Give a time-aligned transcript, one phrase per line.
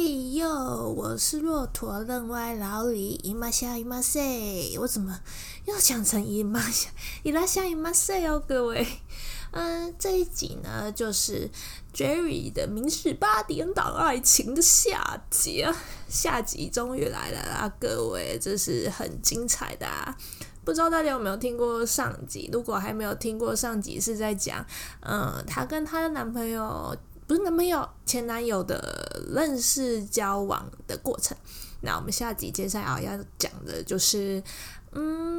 [0.00, 5.18] 嘿哟，我是骆驼愣歪老李，伊玛夏伊玛塞，我怎么
[5.64, 6.88] 又讲成伊玛夏
[7.24, 8.86] 伊拉夏伊玛塞哦，各位，
[9.50, 11.50] 嗯， 这一集呢就是
[11.92, 15.76] Jerry 的《民事八点档爱情》的下集啊，
[16.08, 20.16] 下集终于来了啦，各位，这是很精彩的啊，
[20.64, 22.48] 不知道大家有没有听过上集？
[22.52, 24.64] 如果还没有听过上集，是在讲，
[25.00, 26.96] 嗯，她跟她的男朋友。
[27.28, 31.36] 不是男朋友，前男友的认识交往的过程。
[31.82, 34.42] 那我们下集接下来要讲的就是，
[34.92, 35.38] 嗯，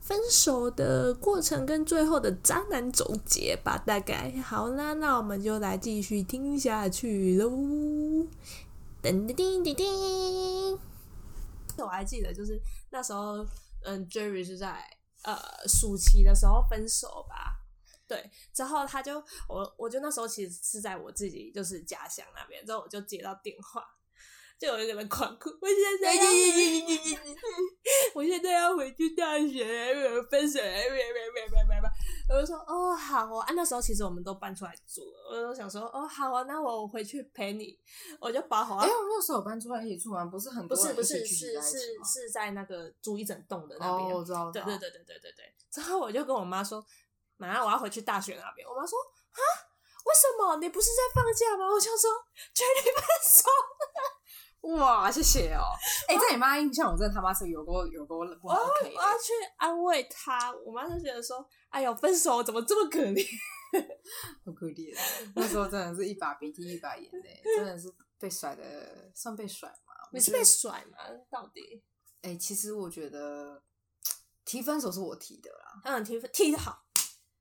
[0.00, 4.30] 分手的过程跟最后的渣男总结吧，大概。
[4.44, 7.48] 好啦，那我们就来继续听下去喽。
[9.02, 10.78] 噔噔噔噔噔。
[11.78, 12.60] 我还记得，就是
[12.90, 13.42] 那时候，
[13.84, 14.76] 嗯，Jerry 是在
[15.22, 15.34] 呃
[15.66, 17.59] 暑期的时候分手吧。
[18.10, 23.84] 对，之后他就我，我就那时候其实是在我自己就是家乡那边，之后我就接到电话，
[24.58, 27.24] 就有一个人狂哭，我现在要回，
[28.16, 29.64] 我现在要回去大学，
[30.28, 31.46] 分手，别别别
[32.28, 37.78] 我就说哦好哦，啊那时候其实我们都搬出来住了，我就想说哦好啊，那我回去陪你，
[38.20, 38.78] 我就包好。
[38.78, 40.24] 哎，我那时候有搬出来一起住吗？
[40.24, 46.84] 不是很多人不是不是是是是在那个租一整栋的那边，哦，我知道，对对对对对对对，之后我就跟我妈说。
[47.40, 49.40] 马上我要回去大学那边，我妈说啊，
[50.04, 51.66] 为什么你不是在放假吗？
[51.72, 52.10] 我就说
[52.54, 53.48] 绝对分手。
[54.76, 55.72] 哇，谢谢哦。
[56.06, 59.00] 哎、欸，在你妈印象，我真的他妈是有过有过不 OK 我。
[59.00, 63.26] 我要去安慰她，我妈就觉得说，哎呦，分手怎么这么可怜？
[64.44, 64.94] 好可怜。
[65.34, 69.94] 那时候真的是一把鼻涕一把眼泪，真的是被甩的，算被甩吗？
[70.12, 70.98] 你是被甩吗？
[71.30, 71.82] 到底？
[72.20, 73.62] 哎、欸，其实我觉得
[74.44, 75.80] 提分手是我提的啦。
[75.84, 76.82] 嗯，提分提的好。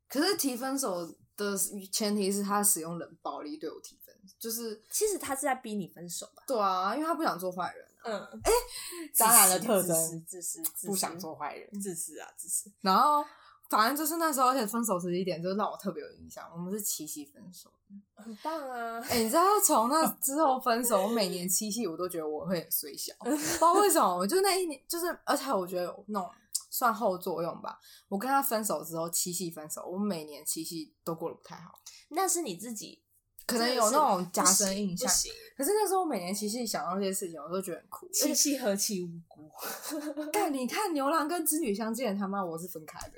[0.10, 1.06] 可是提分手
[1.38, 1.56] 的
[1.92, 6.44] 前提是他使用冷暴力对我提分，就是其实他是在逼你分手吧？
[6.48, 7.90] 对啊，因为他不想做坏人、啊。
[8.06, 12.72] 嗯，哎、欸，渣男的特征，自私，不想做坏人，自私啊，自私。
[12.82, 13.24] 然后
[13.70, 16.50] 反正就是那时候，而且分手时一点就让我特别有印象。
[16.52, 17.72] 我们是七夕分手，
[18.16, 19.00] 很棒啊！
[19.04, 24.18] 哎、欸，你知道从那之后分手，我每年七夕我都觉得我会很衰小， 不知道为什么。
[24.18, 26.30] 我就那一年，就是而且我觉得有那种。
[26.70, 27.80] 算后作用吧。
[28.08, 31.74] 我跟他分手之后，七夕分手，我每年七夕都过得不太好。
[32.10, 33.04] 那是你自己
[33.46, 35.12] 可能有那种加深印象。
[35.58, 38.08] 可是那时候我每年七夕想到这些事情，我都觉得很苦。
[38.14, 39.52] 七夕何其无辜！
[40.32, 43.16] 但你看牛郎跟织女相见，他妈我是分开的。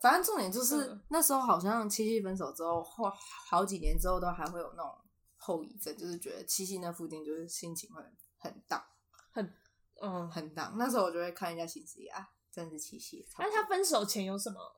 [0.00, 3.12] 反正重点就是、嗯、那时候好像七夕分手之后，后
[3.50, 4.90] 好几年之后都还会有那种
[5.36, 8.02] 后遗症，就是觉得七夕那附近就是心情会
[8.38, 8.82] 很荡，
[9.30, 9.54] 很
[10.00, 10.74] 嗯很荡。
[10.78, 12.26] 那时候我就会看一下信息啊。
[12.52, 13.26] 真是七夕。
[13.38, 14.76] 那他分手前有什么？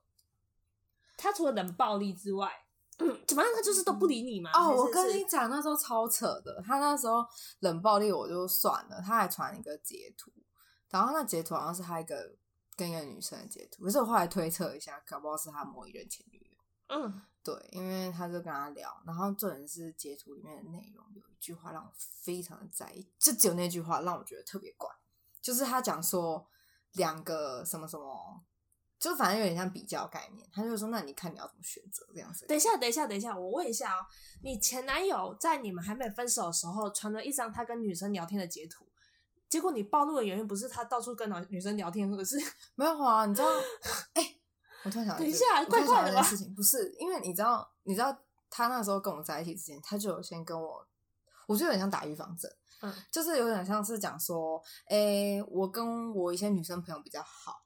[1.16, 2.50] 他除了冷暴力之外，
[2.98, 3.52] 嗯，怎么样？
[3.54, 4.50] 他就是都不理你吗？
[4.54, 6.60] 哦，我跟你讲，那时候超扯的。
[6.66, 7.24] 他那时候
[7.60, 10.32] 冷暴力我就算了，他还传一个截图，
[10.88, 12.34] 然后那截图好像是他一个
[12.76, 13.84] 跟一个女生的截图。
[13.84, 16.58] 可是我后来推测一下，搞不好是他某一任前女友。
[16.88, 24.90] 嗯，对，因为他就跟他聊，然后重点是截图里面的内容有一句话让我非常的在意，就只有那句话让我觉得特别怪，
[25.40, 26.48] 就是他讲说。
[26.92, 28.42] 两个什么什么，
[28.98, 30.48] 就反正有点像比较概念。
[30.52, 34.06] 他就说：“那你看你要怎么选择这样子？”等一下，等一下，等一下，我问一下哦，
[34.42, 38.86] 你前男友在你们还没分手的时候传了一张他跟女生聊天的截图，
[39.48, 42.36] 结果你暴露的原因不是他到处跟女生聊天，而是
[42.76, 43.26] 没有啊？
[43.26, 43.48] 你知道？
[44.14, 44.40] 哎、欸，
[44.84, 48.16] 我突然想，等一下，怪怪的吧事情不是因为你知道，你知道
[48.48, 50.86] 他那时候跟我在一起之前，他就有先跟我，
[51.46, 52.50] 我觉得有点像打预防针。
[52.82, 57.62] 嗯，就是有点像是讲说，诶、欸，我跟我一些女生朋友比较好，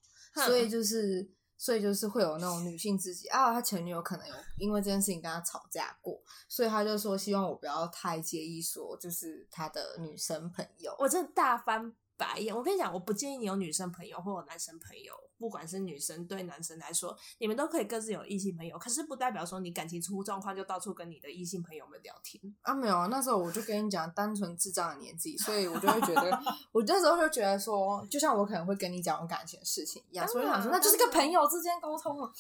[0.47, 12.54] 所以就是，所以就是会有那种女性知己啊，他前女友可能有因为这件事情跟他吵架过，所以他就说希望我不要太介意，说就是他的女生朋友，我真的大翻白眼。
[12.54, 15.12] 我跟你讲，我不建议你有女生朋友或有男生朋友。
[15.38, 22.72] 不管是女生对男生来说，你们都可以各自有异性朋友，可是不代表说你感情出状况就到处跟你的异性朋友们聊天啊。
[22.72, 26.30] 没有啊，那时候我就跟你讲，单纯智障的年纪，所以我就会觉得，
[26.72, 32.33] 我那时候就觉得说，就像我可能会跟你讲我感情的事情一样，所以我想说，那就是个朋友之间沟通了。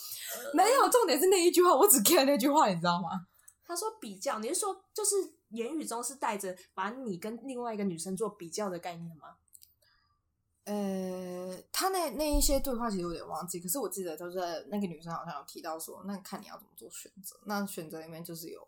[0.54, 3.10] 没有，重点是那一句话，我只 care 那句话，你知道吗？
[3.66, 5.16] 他说比较，你是说就是
[5.50, 9.35] 言语中是带着把你跟另外一个女生做比较的概念吗？
[10.66, 17.36] 呃，他那那一些对话其实有点忘记，可是我记得就是那个女生好像有提到说，那看你要怎么做选择。
[17.44, 18.66] 那选择里面就是有，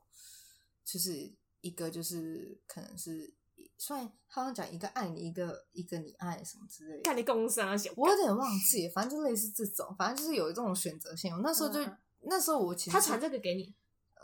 [0.84, 1.28] 就是
[1.60, 3.34] 一个就是可能是
[3.76, 7.02] 算好像讲一个爱你，一个一个你爱什么之类的。
[7.02, 11.32] 看你公司啊，我有点忘记，反正就类似这种，反正就是有一种选择性。
[11.42, 13.74] 那时候就、嗯、那时候我其实他传这个给你，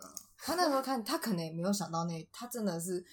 [0.00, 3.04] 嗯，他那时候看他可能也没有想到那他真的是。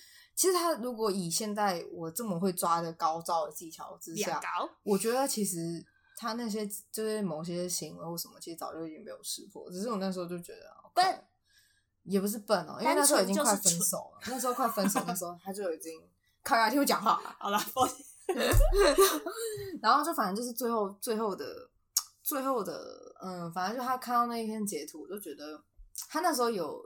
[0.42, 4.42] 其实他如果以现在我这么会抓的高招的技巧之下，
[4.82, 5.86] 我觉得其实
[6.18, 9.70] 他那些就是某些行为或什么，其实早就已经被我识破。
[9.70, 10.62] 只是我那时候就觉得
[10.96, 11.24] 笨，
[12.06, 14.20] 也不是笨哦，因为那时候已经快分手了。
[14.26, 16.02] 那时候快分手的时候，他就已经
[16.42, 17.36] 靠牙听我讲话 了。
[17.38, 17.98] 好了，抱歉。
[19.80, 21.70] 然后就反正就是最后最后的
[22.24, 25.64] 最后的，嗯，反正就他看到那一篇截图，我就觉得
[26.10, 26.84] 他那时候有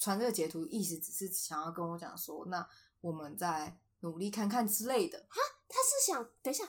[0.00, 2.68] 传这个截图，意思只是想要跟我讲说，那
[3.00, 5.18] 我们再努力看看之类的。
[5.28, 6.64] 哈，他是想等一下，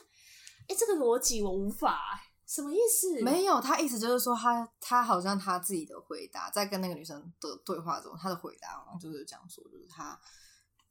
[0.68, 3.22] 哎，这个逻辑我无法，什么意思？
[3.22, 10.20] 没有，他意思就是说他他好像他自己的回答，在跟那个女生的对话中，他的回答就是讲说，就是他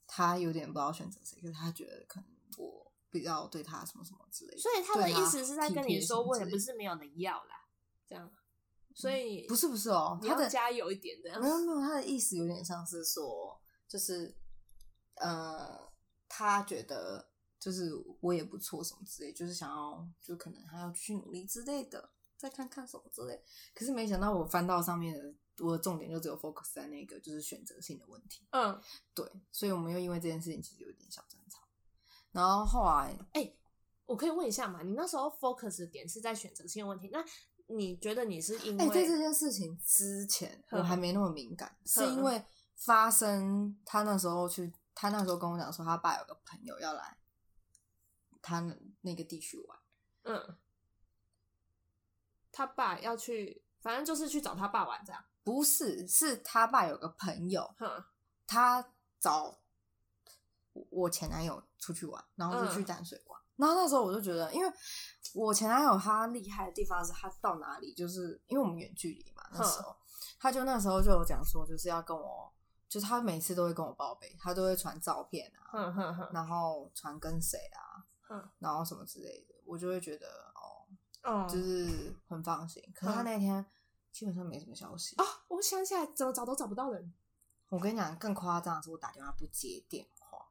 [0.06, 2.28] 他有点不知道选择谁，可是他觉得可能
[2.58, 2.88] 我。
[3.12, 7.66] 比较对他什么什么之类的，所以他的意思是在跟你说，我也不是没有人要啦，
[8.08, 8.30] 这样。
[8.94, 14.32] 所以不是不是哦，他的加油一点的，没有没有，他的意思有点像是说，就是
[15.20, 15.92] 呃，
[16.28, 17.28] 他觉得
[17.58, 23.42] 就是我也不错什么之类，就是想要就可能还要去努力之类的，再看看什么之类。
[23.74, 25.34] 可是没想到我翻到上面的，
[25.64, 28.46] 我的重点就只有 focus 在那个就是选择性的问题。
[28.50, 28.80] 嗯，
[29.14, 31.60] 对，所以我们又因为这件事情其实有点小争吵。
[32.32, 33.58] 然后后来，哎、欸，
[34.06, 34.82] 我可以问一下嘛？
[34.82, 37.24] 你那时候 focus 的点是在选择性问题，那
[37.66, 42.42] 你觉得你是因为、欸、在这件事情之前我还没那么敏感，是因为
[42.76, 47.16] 发生他那时候去，他那时候跟我讲说他爸有个朋友要来
[48.42, 48.60] 他
[49.00, 49.78] 那个地区玩，
[50.24, 50.58] 嗯，
[52.52, 57.74] 他爸要去，反正就是去找他爸玩这样，不是，是他爸有个朋友，
[58.46, 59.58] 他找。
[60.88, 63.40] 我前男友出去玩，然后就去淡水玩。
[63.40, 64.72] 嗯、然后那时候我就觉得，因为
[65.34, 69.42] 我前男友他厉害的地方是他到哪里，就是因为我们远距离嘛。
[69.52, 69.96] 那时候，
[70.38, 72.49] 他就那时候就有讲说，就是要跟我，
[72.90, 80.26] 就是他每次都会跟我报备，他都会传照片啊，然后传跟谁啊，嗯、然后什么之类的，我就会觉得
[80.56, 80.90] 哦，
[81.22, 82.82] 嗯、就是很放心。
[82.92, 83.64] 可是他那天
[84.10, 87.14] 基本上没什么消息啊、哦，我想起来，怎么找都找不到人。
[87.68, 90.44] 我跟你讲，更夸张的是我打电话不接电话。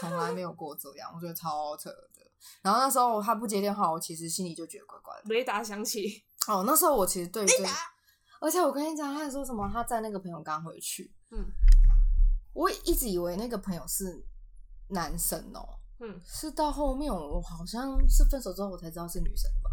[0.00, 2.32] 从来没有过这样，我觉得超扯的。
[2.62, 5.22] 然后那时候他不接电话，我其实心里就觉得怪怪的。
[5.26, 6.24] 雷达响起。
[6.48, 7.48] 哦，那时候我其实对于，
[8.40, 11.12] 而且我跟你讲，他还说什么他在那个朋友刚回去。
[11.30, 11.44] 嗯，
[12.56, 14.24] 我一直以为那个朋友是
[14.88, 15.78] 男生哦。
[15.98, 19.70] 嗯，是到后面我好像是分手之后我才知道是女生吧。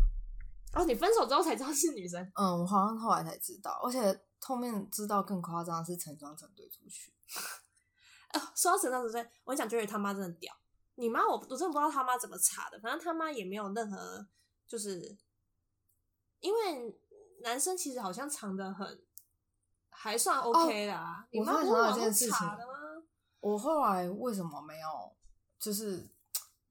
[0.79, 2.21] 哦，你分手之后才知道是女生？
[2.35, 7.13] 嗯，我好像后来才知道，而且后面知道更夸张的是成双成对出去。
[8.33, 10.53] 哦，说到成双成对，我想觉得他妈真的屌。
[10.95, 14.27] 你妈，我我真的不知道他妈怎么查的，反正他妈也没有任何，
[14.67, 15.17] 就是
[16.39, 16.99] 因为
[17.41, 19.03] 男生其实好像藏得很，
[19.89, 22.72] 还算 OK 的啊、你妈不是这件查的吗？
[23.43, 24.87] 我后来为什么没有？
[25.59, 25.97] 就是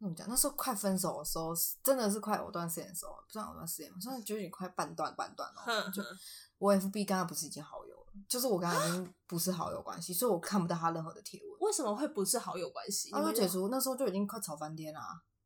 [0.00, 0.26] 怎么讲？
[0.28, 1.52] 那时候快分手的时候，
[1.84, 5.90] 真的是快藕断丝连的时候，不算藕断丝连，算是觉得你快半段半段了。
[5.90, 6.02] 就
[6.56, 8.06] 我 FB 刚刚不是已经好友了。
[8.26, 11.50] 就是我跟他已经不是好友关系，所以我看不到他任何的贴文。
[11.60, 13.10] 为什么会不是好友关系？
[13.10, 15.00] 因为解除那时候就已经快吵翻天了。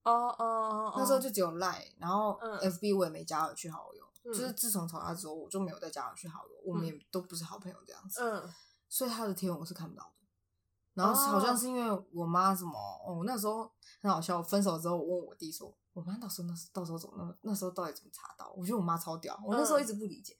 [0.04, 4.06] 哦哦，那时候就只有 Line，然后 FB 我也没加回去好友。
[4.24, 8.20] 就是自从吵架之后，我就没有再加回去好友，我们也都不是好朋友这样子。
[8.20, 8.52] 嗯，
[8.88, 10.25] 所以他的贴文我是看不到的。
[10.96, 12.72] 然后好像是因为我妈什么
[13.06, 13.70] 哦，那时候
[14.00, 14.42] 很好笑。
[14.42, 20.34] 分手之后，我问我弟说：“我妈到时候那到时候怎么那那时候到底怎么查到？”我觉得我妈超屌，我那时候一直不理解。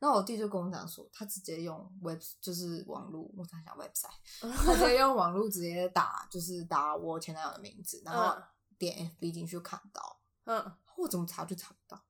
[0.00, 8.40] 那我弟就跟我讲说，他直接用 web 就是网络，我在想 website，他直接用网络直接打，就是打我前男友的名字，然后
[8.78, 12.02] 点 FB 进去看到，嗯，我怎么查就查不到，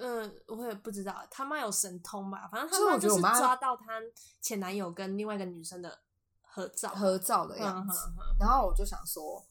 [0.00, 2.48] 嗯，我也不知道，他妈有神通吧？
[2.50, 4.00] 反正他妈就是抓到他
[4.42, 5.96] 前男友跟另外一个女生的
[6.52, 7.98] 合照，合照的样子，
[8.38, 9.44] 然后我就想说，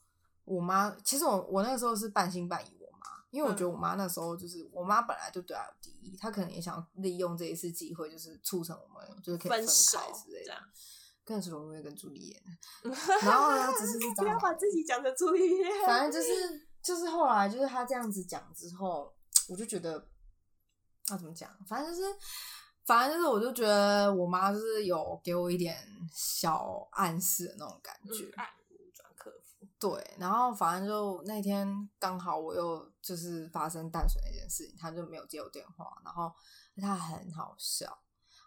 [0.46, 3.00] 我妈其实我我那个时候是半信半疑我妈。
[3.32, 10.54] 因为我觉得我妈那时候就是，我妈本来就对她有敌意，她可能也想利用这一次机会，就是促成我们就是可以分开之类的。
[11.24, 12.44] 更是容易跟朱丽叶，
[13.22, 15.86] 然后呢，只是不要把自己讲成朱丽叶。
[15.86, 19.14] 反正就是就是后来就是他这样子讲之后，
[19.48, 20.08] 我就觉得
[21.12, 21.56] 要怎么讲？
[21.68, 22.12] 反正就是
[22.90, 25.78] 反正就是我就觉得我妈就是有给我一点
[26.12, 28.26] 小暗示的那种感觉。
[28.26, 28.50] 嗯
[29.78, 36.34] 对，然后反正就那天刚好我又就是发生淡水那件事情，他就没有接我电话，然后
[36.76, 37.98] 他很好笑，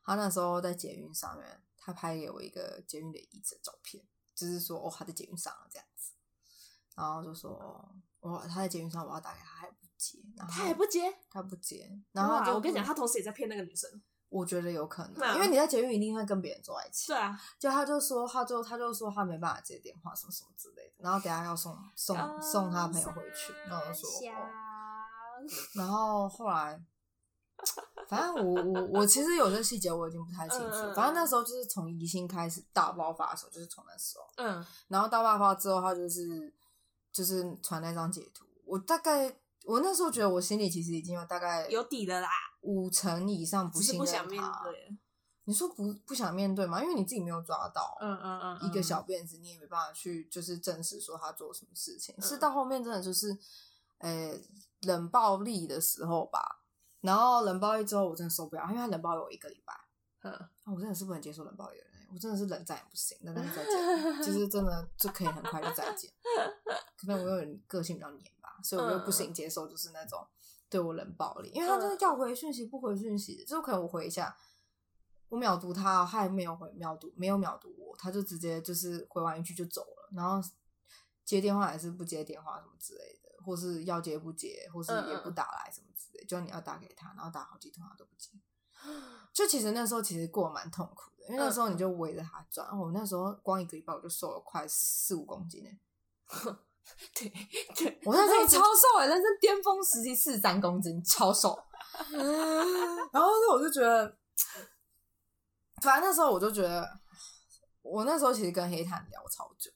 [0.05, 6.13] 他那时候在捷运上面，他拍给我一个捷运的椅子的照片，就是说哦他在捷运上了这样子，
[6.97, 13.91] 然后就说我他在捷运上，我要打给他还不接，然后他还不接，他不接，然后就我跟你讲，他同时也在骗那个女生，
[14.33, 17.09] 我觉得有可能，因为你在捷运一定会跟别人坐在一起。
[17.09, 21.05] 对啊，就他就说，他就他就说他没办法接电话，什么什么之类的。
[21.05, 24.09] 然后等下要送送送他朋友回去，然后说，
[25.75, 26.81] 然后后来，
[28.09, 30.95] 反正我我我其实有些细节我已经不太清楚。
[30.95, 34.25] 反正那时候就是从疑心开始大爆发的时候，就是从那时候。
[34.37, 34.65] 嗯。
[34.89, 36.55] 然后大爆发之后，他就是
[37.13, 38.47] 就是传那张截图。
[38.65, 39.37] 我大概
[39.67, 42.31] 我那时候觉得我心里其实已经有大概有底了啦。
[42.63, 44.97] 五成以上不信任他，不想面对。
[45.45, 46.81] 你说不不想面对吗？
[46.81, 52.15] 因为你自己没有抓到，嗯嗯嗯，一个小辫子，你也没办法去就是证实说他做什么事情。
[52.17, 53.37] 嗯、是到后面真的就是，
[53.99, 54.41] 呃、欸，
[54.83, 56.63] 冷暴力的时候吧。
[57.01, 59.75] 然后冷暴力之后，我真的受不了，因为他冷暴力我一个礼拜，
[60.23, 66.09] 嗯，我真的是不能接受冷暴力的人，我真的是冷战也不行，冷战再见，就 是真的就可以很快就再见。
[66.97, 70.25] 可能我有点个性比较黏吧，所以我又不行接受，就是那种。
[70.73, 74.35] 对我冷暴力，因为他真的要回讯息不回讯息的，就可能我回一下，
[75.29, 80.41] 我秒读他，他还没有回秒读，没有秒读我，他就直接就是回完一句就走了，然后
[81.27, 88.31] 接电话还是不接电话什么之类的，或是要接不接，或是也不打来什么之类的，就你要打给他，然后打好几通他都不接，
[89.35, 95.71] 就其实那时候其实过得蛮痛苦的，因为那时候你就围着他转，我那时候光一个礼拜我就瘦了快四五公斤呢。
[97.15, 97.29] 对
[97.77, 101.59] 对，我那时候超瘦哎，人生巅峰时期四十三公斤，超瘦。
[103.13, 104.17] 然后呢，我就觉得，
[105.83, 107.01] 反正那时候我就觉得，
[107.83, 109.71] 我那时候其实跟黑炭聊超久，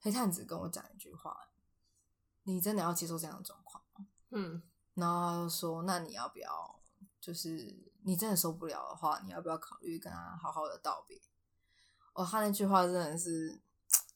[0.00, 1.34] 黑炭只跟我讲一句话
[2.44, 4.62] ：“你真的要接受这样的状况吗？”嗯，
[4.94, 6.80] 然后说：“那你要不要？
[7.20, 11.18] 就是你真的受不了的话，你要不要考虑跟他好好的道别？”
[12.14, 13.60] 哦，他那句话真的是。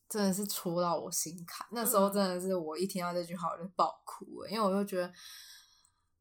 [0.08, 5.12] 真的是戳到我心坎，那时候真的是我一听到这句话我就爆哭了，因为我就觉得，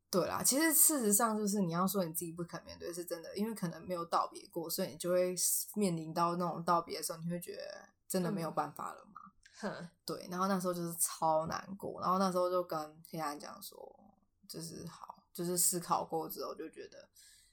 [0.09, 5.35] 对啦，其实事实上就是你要说你自己不肯面对是真的，因为可能没有道别过，所以你就会
[5.75, 9.21] 面临到那种道别的时候，你会觉得真的没有办法了嘛。
[9.61, 13.99] 嗯，对，然后那时候就是超难过，然后那时候就跟黑暗讲说，
[14.47, 17.07] 就是好，就是思考过之后就觉得，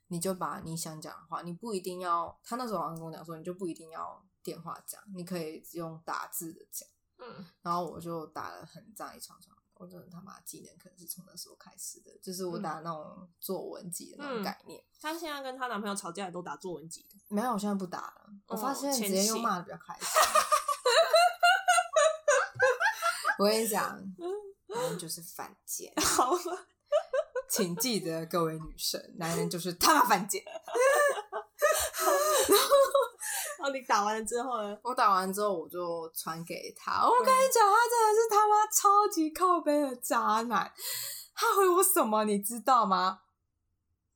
[0.08, 4.24] 你就把你想讲的话，你不一定要，他那时候好像跟我讲说，你就不一定要。
[4.42, 14.82] 电话讲，你可以用打字的讲，嗯，然后我就打了很长一长串，我真的他妈技能可能是从那时候开始的，就是我打那种作文集的那种概念。
[15.00, 18.30] 她、嗯、现在跟她男朋友吵架也都打作文集的，没有，我现在不打了。
[18.46, 20.06] 我发现直接用骂的比较开心。
[23.38, 23.98] 我跟你讲，
[24.68, 25.92] 男人就是犯贱。
[25.96, 26.66] 好了，
[27.48, 30.44] 请记得各位女生，男人就是他妈犯贱。
[33.62, 34.76] 然后你打完了之后呢？
[34.82, 37.06] 我打完之后我就传给他。
[37.06, 40.72] 我跟你讲，他真的是他妈超级靠背的渣男。
[41.32, 43.20] 他回我什么，你知道吗？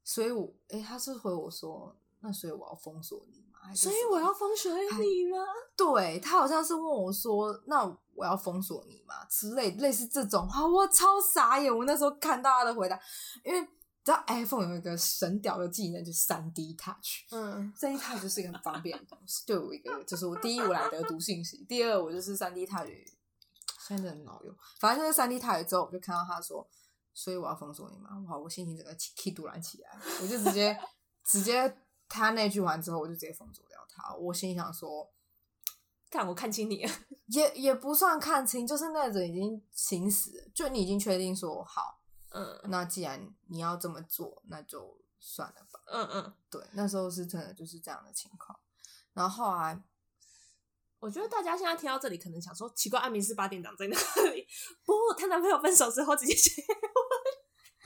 [0.03, 3.73] 所以我，诶，他是回我说，那所以我要封锁你吗？
[3.73, 5.39] 所以我要封锁你吗？
[5.77, 7.85] 对，他好像是问我说，那
[8.17, 9.25] 我要封锁你吗？
[9.31, 11.73] 之类类似这种话，我超傻眼。
[11.73, 12.99] 我那时候看到他的回答，
[13.45, 13.69] 因为。
[14.07, 17.25] 知道 iPhone 有一个神屌的技能，就是三 D Touch。
[17.33, 19.43] 嗯，三 D Touch 就是一个很方便的东西。
[19.49, 22.87] 对我一个，就是我第一我懒得读信息，第二我就是三 D Touch，
[23.89, 24.55] 现在真的很好用。
[24.79, 26.65] 反正就是三 D Touch 之后，我就看到他说，
[27.13, 28.11] 所以我要封锁你嘛。
[28.29, 29.91] 哇，我心情整个起突然起来，
[30.23, 30.79] 我就直接
[31.25, 31.77] 直接
[32.09, 34.15] 他那句完之后，我就直接封锁掉他。
[34.15, 35.13] 我心想说，
[36.09, 36.93] 看我看清你了，
[37.27, 41.99] 也也不算看清，就是那种已经行死了，就你已经确定说好。
[42.37, 45.81] 嗯，那既然你要这么做，那就算了吧。
[45.87, 48.59] 嗯嗯，对，那时候是真的就是这样的情况。
[49.15, 49.83] 然后后来，
[50.99, 53.97] 我觉得大家现在听到这里，可能想说奇怪，艾米是八点档在哪
[54.35, 54.47] 里？
[54.85, 56.77] 不，她男朋友分手之后直接结婚。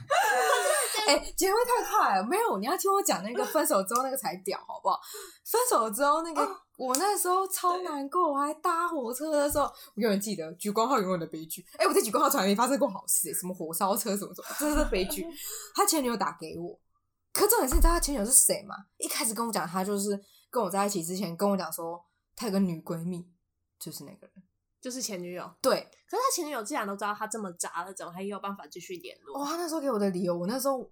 [1.07, 4.99] 哎、欸，结婚太快了，没有，你要听我讲那个分手之后那个才屌，好不好？
[5.45, 6.61] 分手之后那个。
[6.81, 11.63] 哦我那时候超难过，我还搭火车的时候，我永远记得莒光号永远的悲剧。
[11.73, 15.23] 哎、欸，我在莒光号从来没发生过好事，什么火烧车什么什么，这是悲剧。
[15.75, 16.79] 他前女友打给我，
[17.31, 18.75] 可重点是你知道他前女友是谁吗？
[18.97, 20.19] 一开始跟我讲，他就是
[20.49, 22.03] 跟我在一起之前跟我讲说，
[22.35, 23.23] 他有个女闺蜜，
[23.79, 24.43] 就是那个人，
[24.81, 25.49] 就是前女友。
[25.61, 29.39] 对，可是他前女友既然都知道他这么渣了，怎么还有办法继续联络？
[29.39, 30.89] 哇、哦，他那时候给我的理由，我那时候。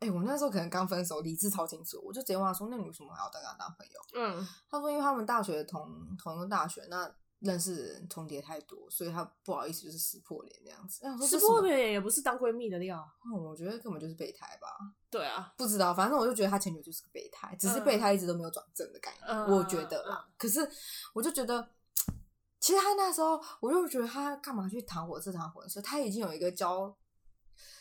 [0.00, 11.26] 哎、欸，我那时候可能刚分手，理智超清楚，我就直接问他说：“那你为什么还要跟他当朋友？”嗯，他说：“因为他们大学同同一个大学，那认识的人重叠太多，所以他不好意思，就是撕破脸这样子。
[11.26, 13.04] 撕破脸也不是当闺蜜的料。
[13.24, 14.68] 嗯，我觉得根本就是备胎吧。
[15.10, 19.26] 对啊，不知道，反正我就觉得他前女友就是个备胎，只是备胎一直都没有转正的概念。
[19.26, 20.60] 嗯、我觉得啦，嗯、可是
[21.12, 21.70] 我就觉得，
[22.60, 25.82] 其实他那时候，我就觉得他干嘛去谈火车谈婚事？
[25.82, 26.96] 他已经有一个交，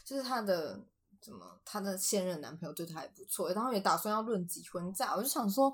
[0.04, 0.84] 就是他的。
[1.22, 5.74] 怎么她的现任男朋友对她还不错，然后也打算要论及婚嫁，我就想说，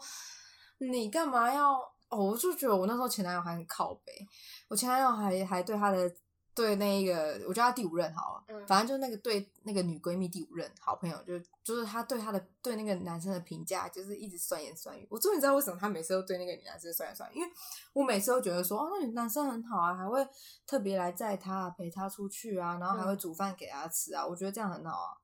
[0.78, 1.74] 你干嘛要？
[2.10, 4.28] 哦，我就觉得我那时候前男友还很靠北，
[4.68, 6.16] 我前男友还还对他的。
[6.56, 15.08] 对那一个，我叫他第五任好了，嗯、反正就那个对那个女闺蜜第五任好朋友，就就是他对他的对那个男生的评价，就是一直酸言酸语。
[15.10, 17.52] 我终于知道为什么他每次都对那个女男生酸言酸语，因为
[17.94, 20.24] 我每次都觉得说，哦，那女男生很好啊，还会
[20.68, 25.18] 特别来载他，陪他出去啊，然后还会煮饭给他吃啊，嗯、我觉得这样很好啊。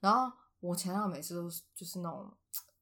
[0.00, 2.32] 然后我前男友每次都是就是那种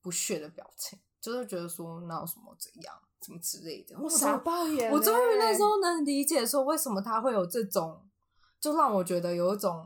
[0.00, 2.94] 不屑的表情，就是觉得说那有什么怎样。
[3.20, 4.92] 什么之类的，我傻抱怨。
[4.92, 8.08] 我终于那时候能理解说，为什么他会有这种，
[8.60, 9.84] 就让我觉得有一种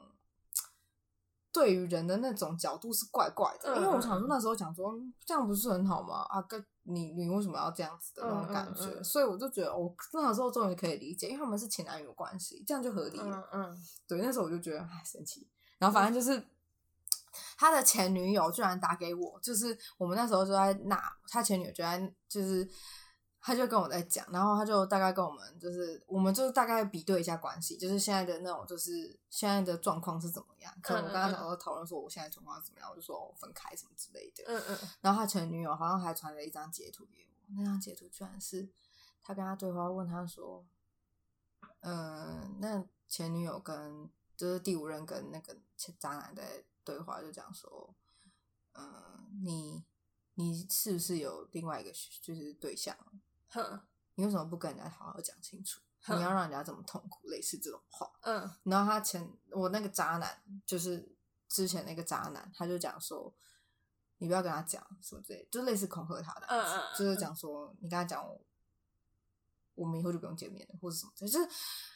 [1.50, 3.74] 对于人的那种角度是怪怪的。
[3.74, 4.92] 因为我想说那时候讲说
[5.24, 6.26] 这样不是很好吗？
[6.28, 9.02] 啊，跟，你你为什么要这样子的那种感觉？
[9.02, 13.48] 所以我就觉得，我那时候终于可以理解，因为他们是前男友关系，这样就合理了。
[13.54, 13.74] 嗯，
[14.06, 15.48] 对，那时候我就觉得哎，神奇。
[15.78, 16.46] 然后反正就是。
[17.56, 22.68] 他的前女友居然打给我，就是我们那时候就在那，他前女友就在，就是
[23.40, 30.72] 他就跟我在讲，然后他就大概跟我们，就是我们就是大概比对一下关系，就是现在的那种，就是现在的状况是怎么样。
[30.80, 34.44] 可能我刚刚讲说讨论说我现在状况是怎么样，我就说我分开什么之类的。
[34.46, 34.78] 嗯嗯。
[35.00, 38.68] 然后他前女友好像还传了一张截图给我，那张截图居然是
[39.22, 40.64] 他跟他对话，问他说，
[41.80, 46.42] 嗯，那前女友跟就是第五任跟那个前渣男的。
[46.84, 47.94] 对话就讲说，
[48.72, 49.84] 嗯、呃，你
[50.34, 52.96] 你是不是有另外一个就是对象？
[53.48, 53.80] 哼，
[54.14, 55.80] 你为什么不跟人家好好讲清楚？
[56.08, 57.28] 你要让人家这么痛苦？
[57.28, 58.10] 类似这种话。
[58.22, 61.14] 嗯，然后他前我那个渣男，就是
[61.48, 63.32] 之前那个渣男，他就讲说，
[64.18, 68.26] 你不要跟他讲什么之类，就类似恐吓他的，嗯嗯，就是讲说你跟他讲，
[69.74, 71.38] 我们以后就不用见面了，或者什么，就是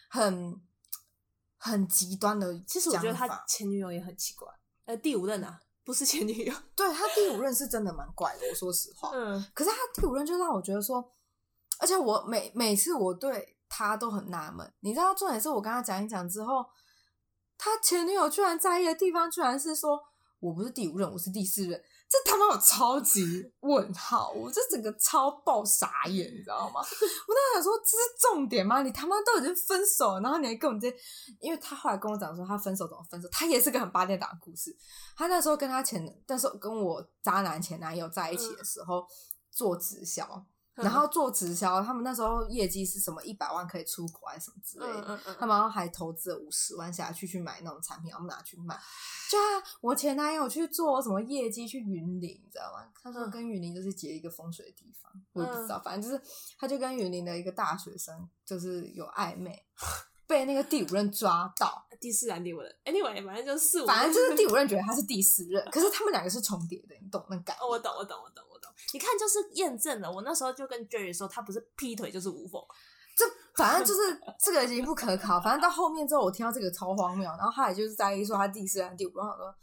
[0.09, 0.61] 很
[1.59, 2.63] 很极端的。
[2.63, 4.49] 其实我觉得他前女友也很奇怪。
[4.87, 6.55] 呃，第五任啊，不是前女友。
[6.75, 9.11] 对，他第五任是真的蛮怪的，我说实话。
[9.13, 9.45] 嗯。
[9.53, 11.13] 可是他第五任就让我觉得说，
[11.79, 16.65] 而且我每每次我对他都很纳闷，你知道，重点是我跟他讲一讲之后，
[17.59, 20.01] 他前女友居然在意的地方，居然是说
[20.39, 21.83] 我不是第五任，我是第四任。
[22.09, 26.81] 这他妈有超级问号，我这整个超爆傻眼，你知道吗？
[26.81, 28.83] 我当时想说，这是重点吗？
[28.83, 30.87] 你他妈都已经分手了，然后你还跟我们这，
[31.41, 34.77] 因为他后来跟我讲说他分手怎么分手，他也是个很八点档的故事。
[35.17, 39.05] 他那时候跟他前，那时候跟我渣男前男友在一起的时候，
[39.51, 40.47] 做直销。
[40.77, 48.79] 然后做直销，他们那时候业绩是什么一百万可以出国还是什么之类的，嗯嗯嗯、他们还投资了五十万下去去买那种产品，然后拿去卖。
[49.31, 49.43] 就啊，
[49.81, 52.87] 我前男友去做什么业绩去云林，你知道吗？
[53.03, 56.23] 他说跟云林就是结一个风水的地方，嗯、我也不知道，反正就是
[56.59, 59.65] 他就跟云林的一个大学生就是有暧昧，
[60.27, 67.65] 被那个第五任抓到， 第四任第五任，anyway，反正就是四五，反正就是第五任觉得他是第四任，可是他们两个是重叠的，你懂那感觉？
[67.65, 68.45] 哦，我懂，我懂，我懂。
[68.93, 70.11] 你看，就是验证了。
[70.11, 72.63] 我那时候就跟 Jerry 说，他不是劈腿就是无缝。
[73.17, 75.41] 这反正就是这个已经不可考。
[75.41, 77.25] 反正到后面之后，我听到这个超荒谬。
[77.31, 79.55] 然后他也就是在意说他第四第五，然后说，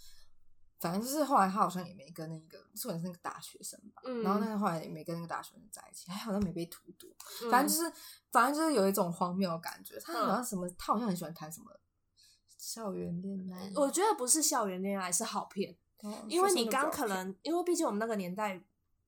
[0.80, 4.02] 反正就是后来他好像也没跟那个，算是那个大学生吧。
[4.06, 7.08] 嗯、然后那个后来也没跟那个大学生在一起，还好像没被荼毒。
[7.52, 7.94] 反正就是，嗯、
[8.32, 10.00] 反正就是有一种荒谬的感觉。
[10.00, 11.68] 他好像什么，嗯、他好像很喜欢谈什么
[12.58, 13.72] 校园恋爱。
[13.76, 15.78] 我觉得不是校园恋爱，是好骗。
[16.04, 18.60] 嗯、因为你刚可能，因为毕竟我们那个年代。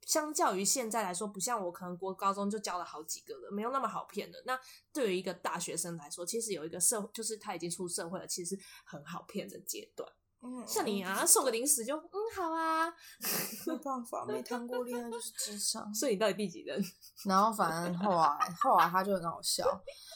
[0.05, 4.41] 相较于现在来说，不像我可能国高中就教了好几个了，没有那么好骗的。
[4.45, 4.57] 那
[4.93, 10.07] 对于一个大学生来说，其实有一个社，就是他已经出社会了，其实很好骗的阶段。
[10.41, 12.85] 嗯，像你啊，送个零食就嗯好啊，
[13.65, 15.89] 没办法，没谈过恋爱就是智商。
[15.91, 16.79] 所以你到底第几任？
[17.25, 19.65] 然后反正后来后来他就很好笑，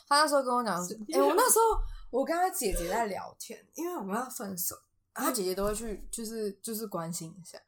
[0.07, 4.75] 他那时候跟我讲，哎、欸，我那时候我跟他姐姐在聊天，因为我们要分手，
[5.15, 7.59] 他姐姐都会去，就是就是关心一下。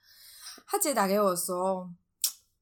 [0.67, 1.89] 他姐打给我的时候。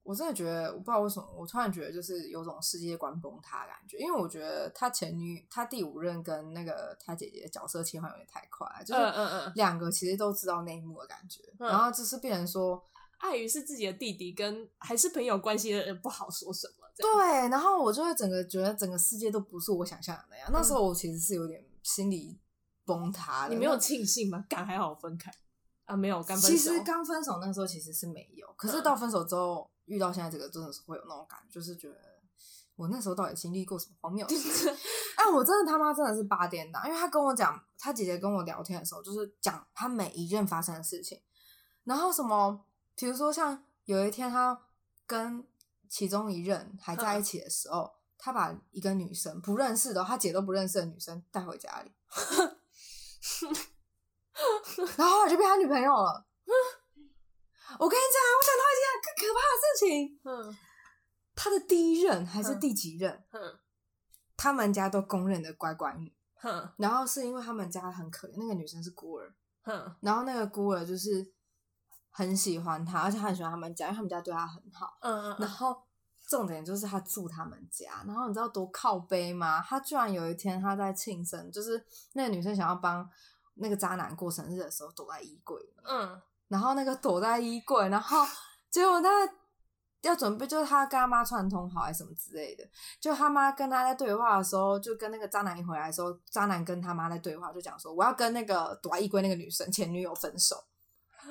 [0.09, 12.83] 我真的觉得，我不知道为什么，我突然觉得就是有种世界观崩塌的感觉，因为我觉得他前女，他第五任跟那个他姐姐的角色切换有点太快，就是两个其实都知道内幕的感觉，嗯嗯嗯，然后就是变成说，
[13.19, 22.35] 碍于是自己的弟弟跟还是朋友关系的人不好说什么，对，然后我就会整个觉得整个世界都不是我想象的那样，嗯、那时候我其实是有点心理
[22.83, 23.53] 崩塌的。
[23.53, 24.43] 你没有庆幸吗？
[24.49, 25.31] 敢还好分开
[25.85, 26.47] 啊，没有刚分手。
[26.47, 29.69] 其实刚分手那时候其实是没有，可是到分手之后。
[29.89, 31.95] 嗯遇到现在这个真的是会有那种感觉，就是觉得
[32.75, 34.69] 我那时候到底经历过什么荒谬的事？
[35.17, 41.19] 哎，我真的他妈真的是八点档，因为他跟我讲，他姐姐跟我聊天的时候，就是讲他每一任发生的事情，
[41.83, 42.63] 然后什么，
[42.95, 44.61] 比如说像有一天他
[45.05, 45.45] 跟
[45.89, 51.91] 其中一任还在一起的时候，他把一个女生不认识的，他姐都不认识的女生带回家里。
[54.95, 56.25] 然后就变他女朋友了。
[57.77, 60.19] 我跟你讲，我想到一件更可怕的事情。
[60.23, 60.57] 嗯，
[61.35, 63.23] 他的第一任还是第几任？
[63.31, 63.59] 嗯，
[64.35, 66.13] 他们家都公认的乖乖女。
[66.35, 69.33] 哼，然后是因为他们家很可怜，那个女生是孤儿。
[69.63, 71.33] 哼，然后那个孤儿就是
[72.09, 74.97] 很喜欢他，而且他很喜欢他们家，因为他们家对他很好。
[75.01, 75.35] 嗯嗯。
[75.39, 75.83] 然后
[76.27, 79.61] 重点就是他住他们家，然后你知道多靠背吗？
[79.61, 83.07] 他居然有一天他在庆生，就是那个女生想要帮
[83.55, 85.61] 那个渣男过生日的时候，躲在衣柜。
[85.83, 86.21] 嗯。
[86.49, 88.25] 然后那个躲在衣柜，然后
[88.69, 89.09] 结果他
[90.01, 92.63] 要准备，就是他跟他妈串通好还是什么之类的。
[92.99, 100.55] 就他妈跟他在对话的时候，就跟那个渣男一回来的时候，渣男跟他妈在对话，就讲说我要跟那个躲在衣柜那个女生前女友分手。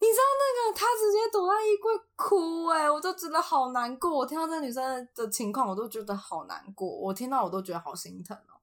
[0.00, 4.10] 你知道那个他直接躲在衣柜哭哎、欸，我都觉得好难过。
[4.10, 6.86] 我听到这个女生的情况，我都觉得好难过。
[6.88, 8.53] 我听到我都觉得好心疼哦。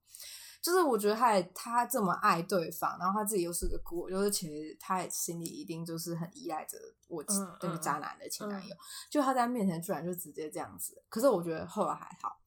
[0.62, 7.24] 就是我觉得他也他这么爱对方，然后他自己又是个孤儿，就是其实他也心里一定就是很依赖着我
[7.62, 8.76] 那个渣男的前男友。
[8.76, 12.39] 嗯嗯、就他在面前居然就直接这样子，可是我觉得后来还好，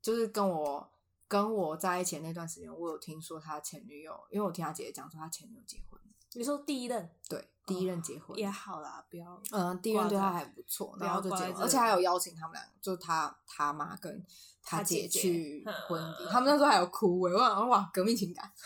[0.00, 0.90] 就是跟我
[1.28, 6.00] 跟我在一起那段时间，我有听说他前女友，因为我听他姐姐讲说他前女友结婚。
[6.32, 7.10] 你说第一任？
[7.28, 14.26] 对，第一任结婚、哦、也好啦，不要嗯，第一任对他还不错，然后就结婚，而且还有邀请他们两个，就是他他妈跟。
[14.70, 18.52] 他姐去婚礼，他们那时候还有哭，我想哇，革命情感。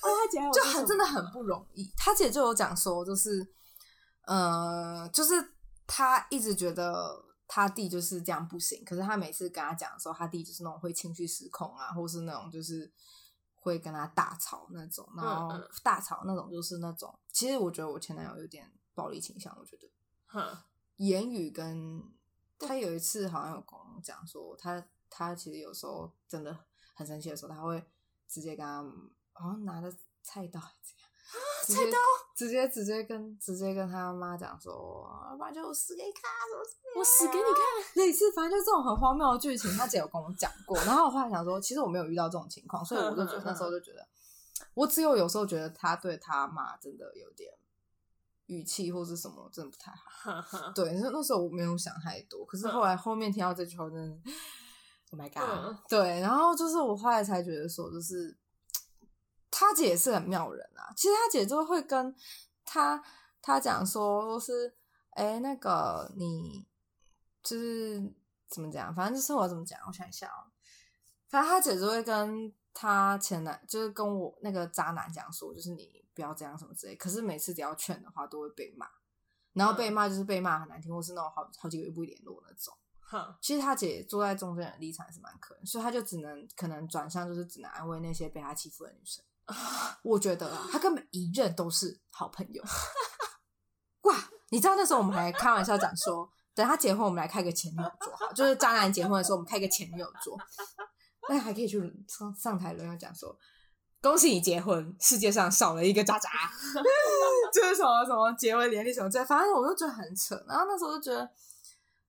[0.00, 1.90] 他姐就很真的很不容易。
[1.96, 3.44] 他姐就有讲说，就是
[4.26, 5.32] 呃，就是
[5.84, 12.88] 他一直觉得他弟就是这样不行，可是他每次跟他讲的时候，他弟就是那种会情绪失控啊，或是那种就是
[13.60, 17.16] 会跟他大吵那种，然后大吵那种就是那种。
[17.32, 19.92] 其实我觉得我前男友有点暴力倾向，我觉得，
[20.96, 22.02] 言语跟。
[22.62, 26.54] 他有一次好像有跟我讲说，他他其实有时候真的
[26.92, 27.82] 很生气的时候，他会
[28.28, 28.84] 直接跟他
[29.32, 29.90] 好像拿着
[30.22, 30.99] 菜刀这样，
[31.66, 31.98] 菜刀
[32.34, 36.30] 直接直接跟直接跟他妈讲说，不然就我死给你看，
[36.96, 38.04] 我死给你看。
[38.04, 40.76] 类似反正就这种很荒谬的剧情，他姐有跟我讲过。
[40.78, 44.06] 然后我后来想说，其实我没有遇到这种情况，所以我就觉得 那时候就觉得，
[44.74, 47.52] 我只有有时候觉得他对他妈真的有点。
[48.46, 54.18] 语气或是什么真的不太好， 对，那那时候我没有想太多，可是后来后面听到这句话，真的，
[55.12, 58.36] Oh my god，对，然后就是我后来才觉得说，就是
[59.50, 60.92] 他姐也是很妙人啊。
[60.96, 62.14] 其实他姐就会跟
[62.64, 63.02] 他
[63.42, 64.74] 他讲说，是
[65.10, 66.66] 哎那个你
[67.42, 68.12] 就是
[68.48, 70.50] 怎么讲，反正就是我怎么讲，我想一下哦，
[71.28, 76.00] 反正他姐就会跟他前男，就是跟我那个渣男讲说，就是你。
[76.12, 78.86] 不要这样什么之类，可是每次只要劝的话，都会被骂，
[79.52, 82.76] 然后被骂就是被骂很难听，或是那种好好几个月不联络那种。
[83.00, 89.24] 哼，其实他姐坐在中间的立场还是蛮可怜，所以他就只能可能转向，就是只能安慰那些被他欺负的女生。
[90.02, 92.62] 我觉得啊，他根本一任都是好朋友。
[94.02, 94.16] 哇，
[94.50, 100.36] 你知道那时候我们还开玩笑讲说，等他结婚，我们来开个前女友桌，好，就是渣男结婚的时候，我们开个前女友桌，
[101.28, 103.36] 那还可以去上上台轮流讲说。
[104.02, 106.30] 恭喜你结婚，世界上少了一个渣渣，
[107.52, 110.34] 就是什么什么结婚典礼什么这，反正我就觉得很扯。
[110.48, 111.30] 然后那时候就觉得，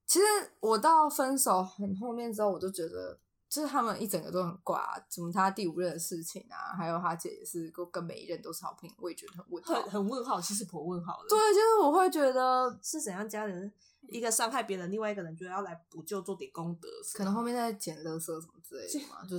[0.07, 0.25] 其实
[0.61, 3.19] 我到分手很后面之后，我就觉得，
[3.51, 11.27] 就是他们一整个都很挂，什么他第五任的事情啊，还有他姐也是跟跟每一任都是好朋友，我也觉得很问号，很很问号，其实颇问号的。
[11.27, 13.69] 对，就是我会觉得是怎样家人
[14.07, 19.35] 一个伤害别人，另外一个人就要来补救，做点功德，可能后面在捡垃圾什么之类的嘛， 就。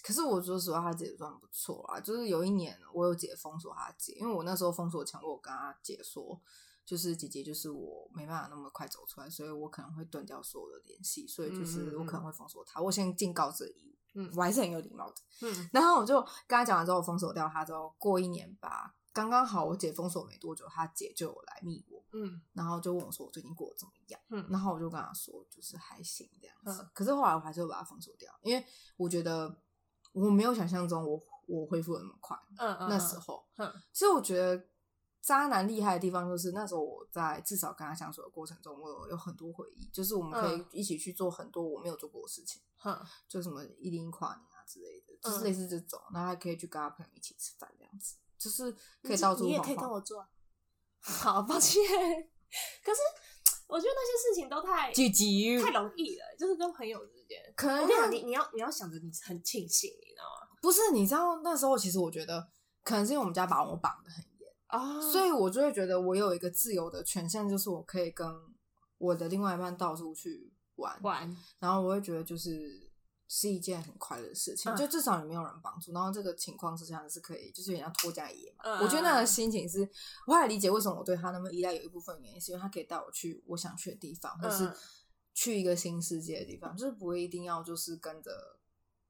[0.00, 1.98] 可是我说实话，他姐也算不错啊。
[1.98, 6.40] 就是有一年，我有姐封锁他姐，因为我那时候封锁前，我跟他姐说，
[6.84, 12.80] 就是姐姐就是我没办法那么快走出来，所以我可能会断掉所有的联系，所以就是我可能会封锁他。
[12.80, 15.68] 我先尽告知义务，嗯，我还是很有礼貌的，嗯。
[15.72, 28.64] 然后我就跟他讲完之后，我封锁掉他之后，过一年吧，刚刚好我姐封锁没多久，他姐就有来密我，嗯，然后就问我说我最近过得怎么样，嗯，然后我就跟他说就是还行这样子，可是后来我还是会把他封锁掉，因为
[28.96, 29.56] 我觉得。
[30.14, 34.62] 我没有想象中我我恢复的那么快，嗯嗯，那时候，嗯，其实我觉得
[35.22, 49.44] 渣男厉害的地方就是那时候我在至少跟他相处的过程中，我有有很多回忆，就是我们可以一起去做很多我没有做过的事情，嗯，就什么一零一跨年啊之类的，就是类似这种，然后还可以去跟他朋友一起吃饭这样子，就是可以到处。
[49.44, 50.26] 你也可以跟我做，
[51.00, 51.80] 好抱歉，
[52.84, 53.00] 可是
[53.68, 59.88] 我觉得那些事情都太太容易了，就是跟朋友之间，可能你你要你要想着你很庆幸。
[59.90, 62.50] 你知道吗不是，你知道那时候其实我觉得，
[62.82, 64.31] 可能是因为我们家把我绑得很严
[64.72, 65.12] 啊，oh.
[65.12, 68.26] 所以我就会觉得我有一个自由的权限，就是我可以跟
[68.96, 72.90] 我的另外一半到处去玩玩，然后我会觉得就是
[73.28, 75.92] 是一件很快乐的事情，嗯、就至少也没有人帮助。
[75.92, 78.64] 然后这个情况之下是可以，就是人家脱缰野马。
[78.64, 79.86] 嗯、我觉得那个心情是，
[80.26, 84.70] 我还理解为什么我对他那么依赖，有一部分原因是因为他可以带我去我想去的地方，或是
[85.34, 88.30] 去一个新世界的地方，就是不会一定要就是跟着，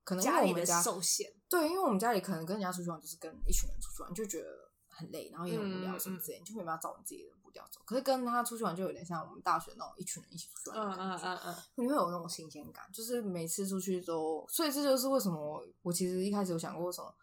[0.03, 1.33] 可能因为我们家，家里的受限。
[1.49, 4.62] 对，因为我们家里可能跟人家出去玩就是跟一群人出去玩，就觉得
[4.93, 7.51] 很累，然后也很无聊什么之类，嗯、就没办法找你自己的步。
[7.53, 17.15] 调走，可是跟他出去玩就有点像我们大学那种一群人一起出去玩的感觉，嗯嗯嗯嗯，你会有那种新鲜感，就是每次出去都，所以这就是为什么我，我其实一开始有想过为什么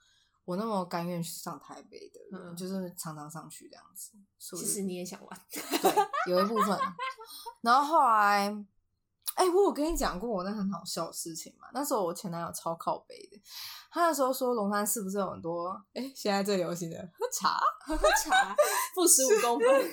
[0.45, 4.11] 我那么甘愿去上台北的，嗯、就是常常上去这样子。
[4.37, 6.79] 其实你也想玩，对，有一部分。
[7.61, 8.65] 然后后来。
[9.35, 11.67] 哎、欸，我有跟你讲过我那很好笑的事情嘛？
[11.73, 13.41] 那时候我前男友超靠北的，
[13.89, 18.53] 他那时候说龙山寺不是有很多哎、欸，现在最流行的喝茶，喝茶，
[18.93, 19.91] 负十五公分，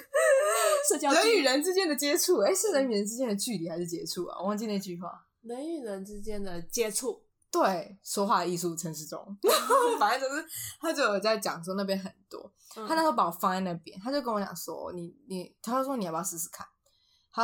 [0.88, 4.38] 社交人与人之间的接触，哎、欸，是人与人之间的距离还是接触啊？
[4.40, 7.22] 我忘记那句话，人与人之间的接触，
[7.52, 9.24] 对，说话艺术陈时中，
[10.00, 10.44] 反正就是
[10.80, 16.66] 他就有在讲说那边很多，嗯、他那时候把我放在那边，他就跟我讲说，你你，他就说你要不要试试看？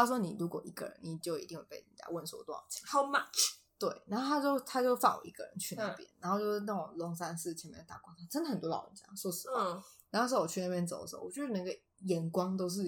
[0.00, 9.04] 他说：“你如果一个人，你就一定会被人家问说多少钱？How much？” 对，然后他就他就放我一个人去那边，嗯、然后就是那种龙山寺前面的大广场，真的很多老人家。
[9.14, 12.80] 说实话，嗯、然后说我去那边走的时候，我觉得那个眼光都是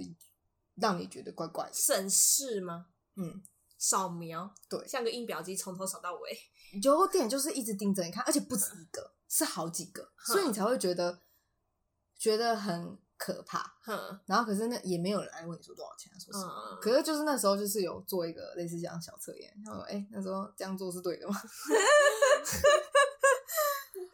[0.77, 1.73] 让你觉得怪怪的。
[1.75, 2.87] 审视吗？
[3.17, 3.43] 嗯，
[3.77, 6.39] 扫描，对，像个印表机，从头扫到尾。
[6.83, 11.21] 有点就是一直盯着你看，而且不止一个，是好几个，嗯、所以你才会觉得
[12.17, 12.97] 觉得很。
[13.17, 16.79] 可怕，哼，然后可是那也没有人来问你说多少钱，说什么。
[16.81, 21.35] 可是就是那时候就是有做一个类似这样小测验，他说哎，那时候这样做是对的吗？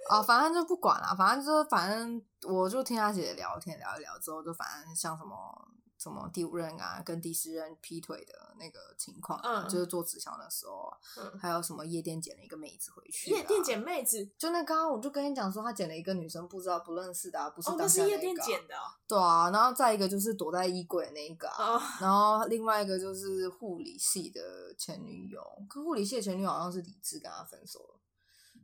[0.08, 5.68] 啊， 反正就不管了，反正就是反正我就听他姐姐聊天聊一聊之后，就反正像什么。
[6.00, 18.74] 什么第五任啊，跟第十任劈腿的那个情况，嗯，就是做直销的时候啊，嗯，还有什么夜店捡了一个妹子回去，夜店捡妹子，就那刚刚我就跟你讲说，他捡了一个女生不知道不认识的，啊，不是，哦，那是夜店捡的，
[19.06, 28.00] 对啊，然后再一个就是躲在衣柜那一个，啊，然后另外一个就是护理系的前女友，可护理系的前女友好像是理智跟他分手了，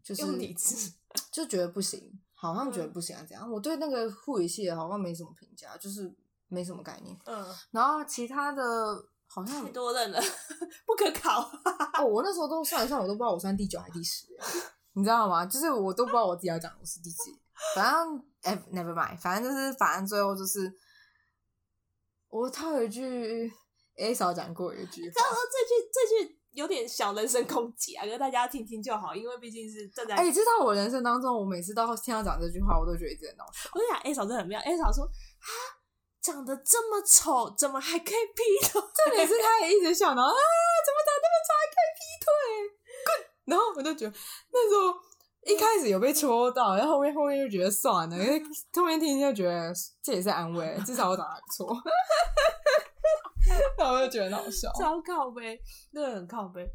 [0.02, 0.90] 就是理智
[1.30, 6.10] 就觉得不行，好像觉得不行啊，这样，我对那个护理系的好像没什么评价，就是。
[6.48, 8.62] 没什么概念，嗯，然后其他的
[9.26, 10.20] 好像太多人了，
[10.86, 11.42] 不可考。
[11.98, 14.26] 哦，我那时候都算一算，我都不知道我算第九还是第十，
[14.94, 15.44] 你知道吗？
[15.46, 17.38] 就是我都不知道我自己要讲我是第几。
[17.74, 20.70] 反正哎，never mind，反正就是反正最后就是
[22.28, 23.50] 我他有一句
[23.96, 30.14] A 嫂讲过一句，刚刚说这句这句有点小人身攻击啊，觉得大家听听就好，因为毕竟是正在。
[30.16, 33.70] 哎，你知道我人生当中，我每次到听到讲这句话，我都觉得一直很闹笑。
[33.72, 35.35] 我跟你讲，A 嫂真的很妙，A 嫂说啊。
[36.26, 38.82] 长得这么丑，怎么还可以劈腿？
[38.82, 40.34] 重点是他也一直笑，然后啊，
[40.84, 42.26] 怎么长那么丑还可以劈腿？
[43.06, 43.08] 滚
[43.44, 44.16] 然后我就觉得
[44.50, 44.98] 那时候
[45.44, 48.42] 一开始有被戳到，然后后面后面就觉得算了，因为
[48.74, 51.72] 后面听听就觉得这也是安慰，至少我长得还不错。
[53.78, 55.56] 然后我就觉得很好笑，超靠背，
[55.92, 56.68] 真的很靠背。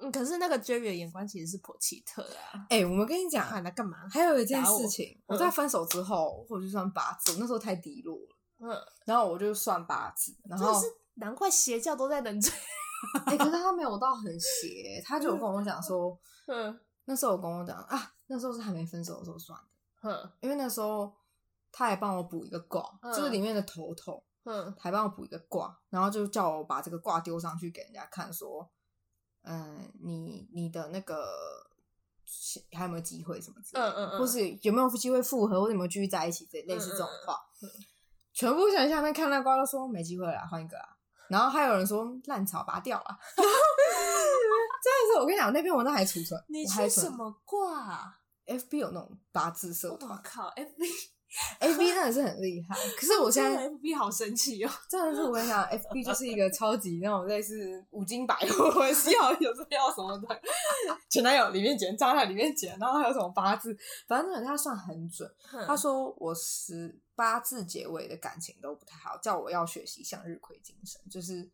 [0.00, 2.66] 嗯，可是那个 Jerry 的眼光其实是颇奇特的啊。
[2.70, 3.98] 哎、欸，我们跟你讲，他干嘛？
[4.12, 8.37] 还有一件事情，我，我在分手之后，我就算八字，我那时候太低落了。
[8.60, 12.52] 嗯，然后我就算八字，然后是难怪邪教都在人追。
[13.26, 16.18] 哎、欸，可是他没有到很邪，他就有跟我讲说，
[16.48, 19.56] 嗯，那时候我跟我讲啊，那时候是还没分手的时候算
[20.02, 21.14] 的，嗯，因为那时候
[21.70, 28.68] 他还帮我补一个卦，嗯、就是里面的头痛，嗯，还帮我补一个卦，然后就叫我把这个卦丢上去给人家看，说，
[29.42, 31.28] 嗯，你你的那个
[32.72, 37.34] 还有没有机会什么之类的，嗯嗯嗯，或是有没有机会复合，或者有没有继续在一起，这类似这种话。
[37.62, 37.68] 嗯。
[37.68, 37.84] 嗯嗯
[38.38, 40.86] 全部想下面看那瓜都说没机会了，换一个啊。
[41.28, 43.18] 然后还有人说烂草拔掉了。
[43.36, 43.42] 真
[45.08, 46.40] 的是，我跟你讲，那边文章还储存。
[46.46, 50.12] 你是什么卦？FB 有那种八字社团。
[50.12, 51.17] 我靠，FB。
[51.58, 54.70] F B 真的是很厉害，可是我现在 F B 好神奇哦！
[54.88, 60.40] 真的是我跟你讲，F B 就是一个超级那种类似五金百货，需要有时候要什么的，
[61.10, 65.30] 前男友里面捡，渣男里面捡，然后还有什么八字，反正他算很准。
[65.66, 71.48] 他说我十八字结尾的感情都不太好，叫我要学习向日葵精神，就是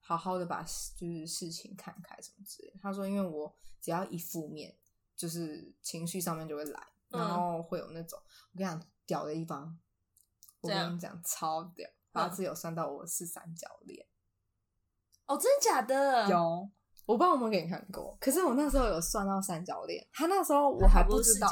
[0.00, 2.72] 好好的把就是事情看开什么之类。
[2.80, 4.74] 他说，因为我只要一负面，
[5.14, 8.18] 就是情绪上面就会来，然后会有那种
[8.54, 8.82] 我跟你讲。
[9.08, 9.78] 屌的一方，
[10.60, 14.06] 我跟你讲超屌，八字有算到我是三角恋。
[15.24, 16.28] 哦，真的假的？
[16.28, 16.70] 有，
[17.06, 18.16] 我帮我们给你看过。
[18.20, 21.48] 可是我那时候有算到三角恋，他那时候我还不知道。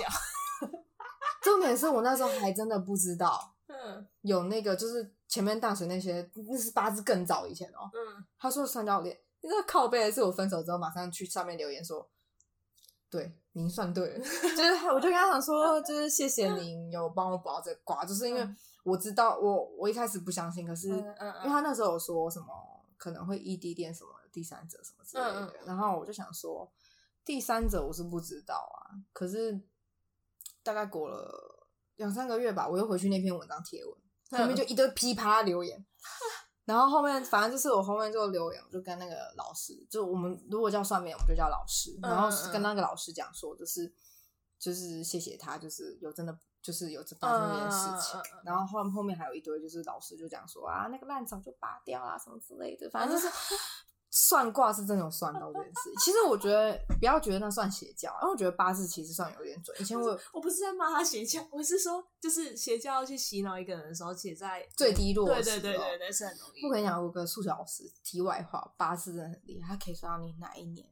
[1.42, 7.88] 重点是我那时候还真的不知道， 嗯，有那个就是前面大学那些，那是八字更早以前哦。
[7.94, 12.10] 嗯，他说三角恋，那个靠背是我分手之后马上去上面留言说，
[13.08, 14.18] 对，您算对了，
[14.54, 18.46] 就是我就跟他讲说，就是谢谢您有帮我补这个卦，就是因为
[18.84, 22.46] 我知道我我一开始不相信，可是因为他那时候有说什么
[22.98, 26.70] 可能会异地恋什么第三者什么之类的，然后我就想说
[27.24, 29.58] 第三者我是不知道啊，可是
[30.62, 31.66] 大概过了
[31.96, 33.94] 两三个月吧，我又回去那篇文章贴文，
[34.38, 35.82] 后面就一堆噼啪留言。
[36.66, 41.98] 然后后面反正就是我后面就留言，我就跟那个老师，就我们如果叫算命，我们就叫老师。
[42.02, 43.90] 然后跟那个老师讲说，就是
[44.58, 48.20] 就是谢谢他，就是有真的就是有发生这件事情。
[48.44, 53.32] 然后后后面还有一堆，就是老师就讲说啊，那个烂草就拔掉啊什么之类的，反正就是。
[54.18, 59.76] 算卦是真的有算到这件事，其实我觉得不要觉得那算邪教，因为我觉得八字其实算有点准。
[59.78, 66.64] 以前我我不是在骂他邪教，我是说就是邪教要去洗脑一个人的时候，且在最低落的时候，对对对对对，是很容易。
[66.64, 70.88] 我跟你讲，我有个数学老师，题外话，八字真的很厉害，他可以算到你哪一年、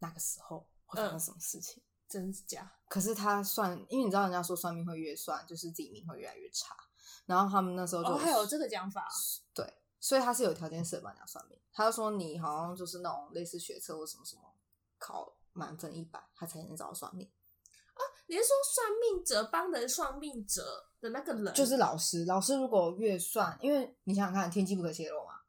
[0.00, 2.70] 哪个时候会发生什么事情，嗯、真是假？
[2.90, 6.76] 可是他算，因为你知道人家说算命会越算，就是自己命会越来越差。
[7.24, 9.08] 然后他们那时候就、哦、还有这个讲法，
[9.54, 9.64] 对。
[10.06, 14.42] 所以他是有条件式的帮人家算命，他就说你好像就是那种类似学车或什么什么
[14.98, 17.28] 考满分一百，他才能找算命
[17.94, 18.00] 啊。
[18.28, 20.62] 你是说算命者帮人算命者
[21.00, 22.24] 的那个人就是老师？
[22.24, 25.40] 老师如果越算，因为你想想看，天机不可泄露嘛。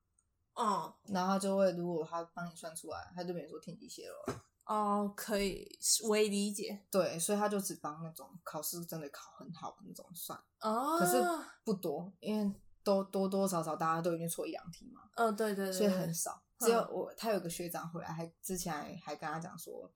[0.55, 1.13] 哦、嗯。
[1.13, 4.41] 然后他就会，如果他帮你算出来，他就没说天机泄露了。
[4.65, 5.69] 哦，可以，
[6.09, 6.83] 我也理解。
[6.89, 10.35] 对，所以他就只帮那种考试真的考很好的那种算。
[10.61, 10.97] 哦。
[10.97, 11.23] 可是
[11.63, 12.51] 不多，因为。
[12.87, 16.41] 都多多少少大家都已经错一两题嘛，嗯、哦，对对对，所以很少。
[16.59, 19.91] 只有我，他有个学长回来，还之前还还跟他讲说，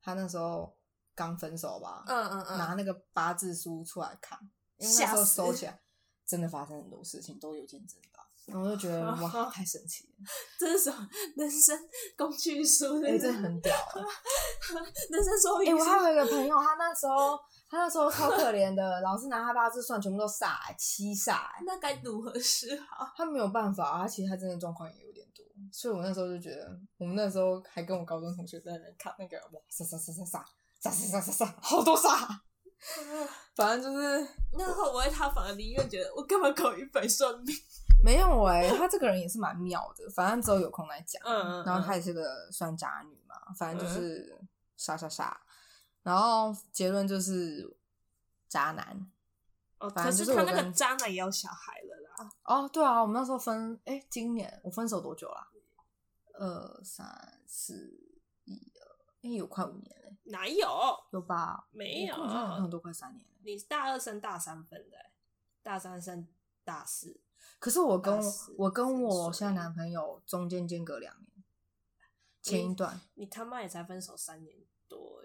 [0.00, 0.72] 他那时候
[1.12, 4.38] 刚分手吧，嗯嗯嗯，拿那个八字书出来看，
[4.76, 5.82] 因为那时候收起来，
[6.24, 8.24] 真的发生很多事情，都有见证到。
[8.46, 10.24] 然后我就觉得 哇，太神奇了，
[10.60, 11.76] 这是什么人生
[12.16, 13.02] 工具书？
[13.02, 13.74] 哎、欸，这很屌，
[15.10, 17.36] 人生说，哎、欸，我还有一个朋友，他那时候。
[17.68, 21.64] 他那时候超可怜的，老师拿他八字算，全部都煞、欸，七煞、欸。
[21.66, 23.06] 那该如何是好？
[23.16, 30.44] 他没有办法啊，他其实他真的状况也有点多，所以我那时候就觉得，我们那时候还跟我高中同学在那看那个，哇，煞煞煞煞煞
[30.80, 32.38] 煞煞煞煞，好多煞。
[33.56, 37.56] 反正就是，那会不会他反而宁愿觉得我干嘛考一百算命？
[38.04, 41.20] 没有哎、欸，他这个人也是蛮妙的，反正之后有空来讲。
[41.24, 41.64] 嗯，嗯，嗯。
[41.64, 44.38] 然后他也是个算渣女嘛，反正就是
[44.78, 45.32] 煞煞煞。
[46.06, 47.76] 然后结论就是
[48.46, 49.10] 渣男，
[49.80, 52.32] 哦，可是他那个渣男也有小孩了啦。
[52.44, 55.48] 哦，对啊，我们那时候分，哎，今年我分手多久啦？
[56.34, 58.14] 二三四
[58.44, 58.86] 一二，
[59.22, 60.16] 哎，有快五年嘞。
[60.26, 60.68] 哪有？
[61.10, 61.66] 有吧？
[61.72, 63.40] 没有，好像都快三年了。
[63.42, 64.96] 你大二升大三分的，
[65.64, 66.28] 大三升
[66.62, 67.20] 大四。
[67.58, 68.16] 可是我跟
[68.58, 71.44] 我跟我现在男朋友中间间隔两年，
[72.40, 75.16] 前一段，你他妈也才分手三年多。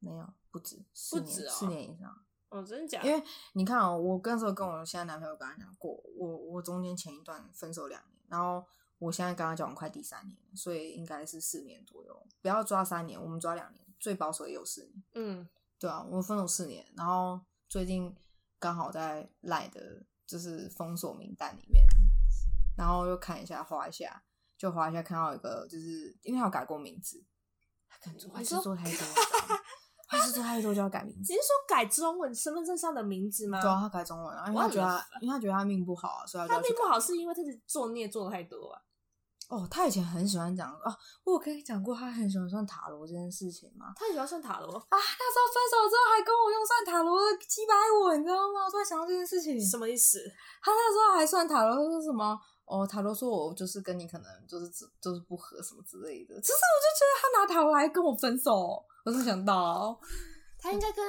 [0.00, 2.24] 没有，不止四年，哦、四年以上。
[2.50, 3.08] 哦，真的假的？
[3.08, 8.64] 因为你看哦，我那时候跟我现在男朋友跟他讲过，我我中间前一段分手两年，然后
[8.98, 12.26] 我现在跟他交往快第三年，所以应该是四年左右。
[12.40, 15.02] 不要抓三年，我们抓两年，最保守也有四年。
[15.14, 18.16] 嗯，对啊，我们分手四年，然后最近
[18.58, 21.84] 刚好在赖的，就是封锁名单里面，
[22.78, 24.22] 然后又看一下，划一下，
[24.56, 27.22] 就划一下，看到一个，就是因为他有改过名字，
[27.88, 28.98] 他可能做还是做太多。
[30.08, 31.32] 他是做太多就要改名字。
[31.32, 33.60] 你是说改中文身份证上的名字吗？
[33.60, 38.80] 对啊，他改中文啊，因为他觉得他，因为他觉得他命不好啊，所以他，他命不好是因为他是作孽做的太多啊。
[39.48, 40.92] 哦，他以前很喜欢讲哦，
[41.24, 43.92] 我有跟你讲过他很喜欢算塔罗这件事情吗？
[43.96, 47.18] 他很喜欢算塔罗啊，那时候分手之后还跟我用算塔罗
[47.48, 48.64] 击败我，你知道吗？
[48.66, 50.18] 我突然想到这件事情，什么意思？
[50.62, 52.38] 他那时候还算塔罗，他说什么？
[52.66, 54.68] 哦，塔罗说我就是跟你可能就是
[55.00, 56.38] 就是不合什么之类的。
[56.42, 59.98] 其实我就觉得他拿塔罗来跟我分手，我是想到
[60.58, 61.02] 他应该跟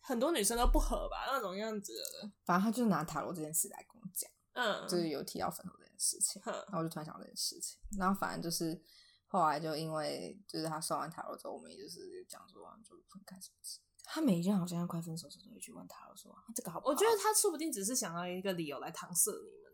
[0.00, 2.30] 很多女生都不合吧，那种样子的。
[2.46, 7.78] 反正他就是拿塔罗这件事来跟我讲，嗯，就是有提到分手这件事情，嗯、然后我就突然想到这件事情。
[7.98, 8.80] 然后反正就是
[9.26, 13.78] 后来就因为就是他算完塔罗之后，我们也就是讲说就分开什么事。
[14.04, 16.92] 他每一件好像要快分手时都会去问塔罗说这个好不好？
[16.92, 19.68] 我觉得他说不定只是想要一个理由来搪塞你们。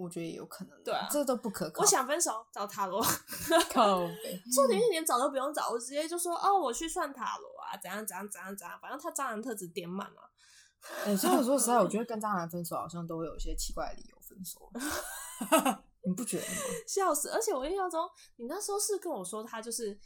[0.00, 1.82] 我觉得也有可能，对啊，这都不可靠。
[1.82, 3.02] 我想分手找塔罗，
[3.72, 10.30] 靠说你一连找都不用找，我直接就说哦，我去算塔罗啊，怎样怎样怎样怎样，反正他渣男特质点满了。
[11.04, 14.70] 哎、欸，所以说实在，我觉得 跟渣男分手好像都会有一些奇怪的理由分手，
[16.06, 16.52] 你不觉得吗？
[16.86, 17.30] 笑死！
[17.30, 19.98] 而且我印象中，你那时候是跟我说他就是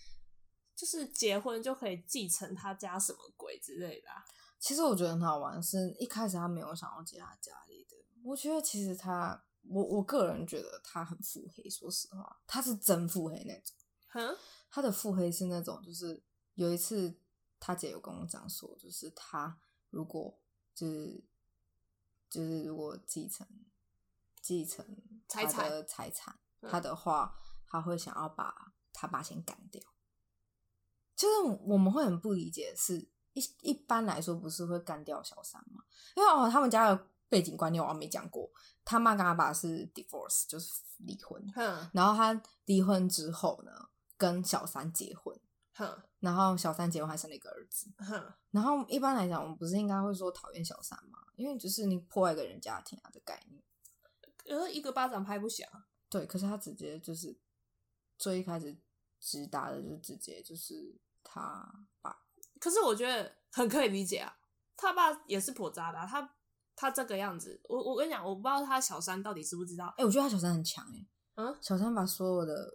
[0.74, 4.24] 就是结婚就可以继承他家什么鬼之类的、啊。
[4.58, 7.96] 其实我觉得很好玩，是一开始他没有想要接他家里的。
[8.24, 9.44] 我觉得其实他。
[9.68, 13.74] 我我个人觉得他很腹黑，说实话，他是真腹黑那种。
[14.08, 14.36] 哼，
[14.70, 16.22] 他的腹黑是那种，就是
[16.54, 17.14] 有一次
[17.58, 19.58] 他姐有跟我讲说，就是他
[19.90, 20.38] 如果
[20.74, 21.24] 就是
[22.28, 23.46] 就是如果继承
[24.40, 24.84] 继承
[25.28, 27.34] 他的财产，他的话，
[27.66, 29.82] 他会想要把他爸先干掉。
[31.14, 35.84] 就是我们会很不理解是，是一一般来说不是会干掉小三吗？
[36.16, 38.50] 因为哦，他们家的背景观念我还没讲过，
[38.84, 41.42] 他妈跟他爸是 divorce，就是离婚。
[41.56, 45.34] 嗯，然后他离婚之后呢，跟小三结婚。
[45.74, 47.90] 哼，然后小三结婚还生了一个儿子。
[47.96, 51.18] 哼，然后一般来讲，我们不是应该会说讨厌小三吗？
[51.36, 53.64] 因为就是你破坏一个人家庭啊的概念。
[54.44, 55.66] 呃，一个巴掌拍不响。
[56.10, 57.34] 对，可是他直接就是
[58.18, 58.76] 最一开始
[59.18, 61.00] 直达的，就直接就是。
[61.24, 62.24] 他爸，
[62.58, 64.36] 可是我觉得很可以理解啊。
[64.76, 66.34] 他爸也是颇渣的，啊，他
[66.74, 69.86] 他这个样子，我我跟你讲，我不知道他小三到底知不知道。
[69.96, 71.08] 哎，欸，我觉得他小三很强哎，欸。
[71.34, 72.70] 嗯，小三把所有的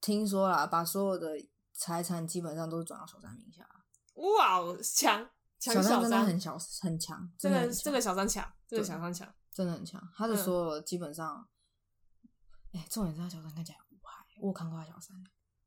[0.00, 1.36] 听说啦，把所有的
[1.72, 3.68] 财产基本上都是转到小三名下。
[4.14, 5.28] 哇，强
[5.58, 10.00] 强小三真的很小很强，这个这个小三强，这个小三强，真的很强。
[10.16, 11.48] 他的所有的基本上，
[12.72, 15.16] 哎，嗯，重点是他小三看起来无害，我有看过他小三。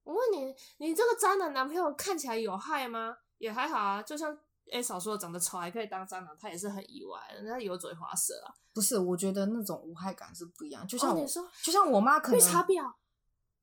[0.04, 3.18] 我问你，你这个渣男男朋友看起来有害吗？
[3.38, 4.38] 也还好啊，就像
[4.72, 8.54] A 嫂说的，长得丑还可以当蟑螂，他也是很意外，人家油嘴滑舌啊。
[8.74, 10.88] 不是，我觉得那种无害感是不一样。
[10.88, 12.88] 就像我，哦、说就像我妈可能绿茶婊，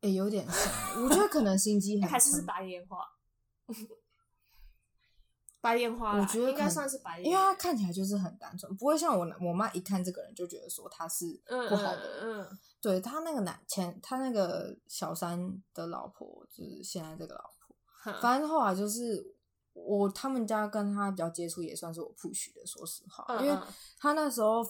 [0.01, 1.03] 哎、欸，有点像。
[1.03, 2.99] 我觉得可能心机 很，还是是白莲花。
[5.61, 12.41] 白莲花，我觉得应该算是白莲花，因为他看起来就是很单纯，不会像我我妈一看这个人就觉得说他是不好的人。
[12.43, 17.75] 嗯，对他那个男前，他那个小三的老婆就是现在这个老婆，
[18.05, 19.35] 嗯、反正后来就是
[19.75, 23.59] 我他们家跟他比较接触，也算是我 push 的，说实话，因为
[23.99, 24.67] 他那时候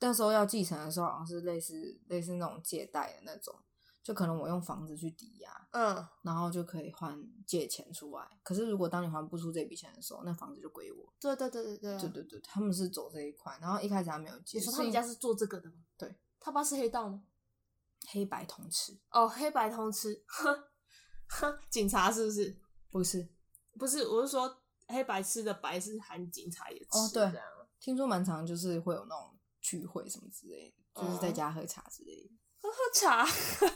[0.00, 3.54] 那时候要继承的时候，好像是类似类似那种借贷的那种。
[4.00, 8.26] 就可能我用房子去抵押，嗯，然后就可以换借钱出来。
[8.42, 11.12] 可是如果当你还不出这笔钱的时候，那房子就归我。
[11.20, 13.58] 对对对对对，对对对，他们是走这一块。
[13.60, 14.56] 然后一开始还没有借。
[14.56, 15.76] 你说他们家是做这个的吗？
[15.98, 17.22] 对，他爸是黑道吗？
[18.06, 18.96] 黑白通吃。
[19.10, 20.24] 哦，黑白通吃，
[21.68, 22.56] 警察是不是？
[22.90, 23.28] 不是，
[23.78, 26.86] 不是，我是说黑白吃的白是含警察也吃。
[26.92, 27.40] 哦，对，
[27.78, 32.30] 听说蛮常就是会有那种聚会什么之类的，就是在家喝茶之类的。
[32.60, 33.24] 喝喝茶，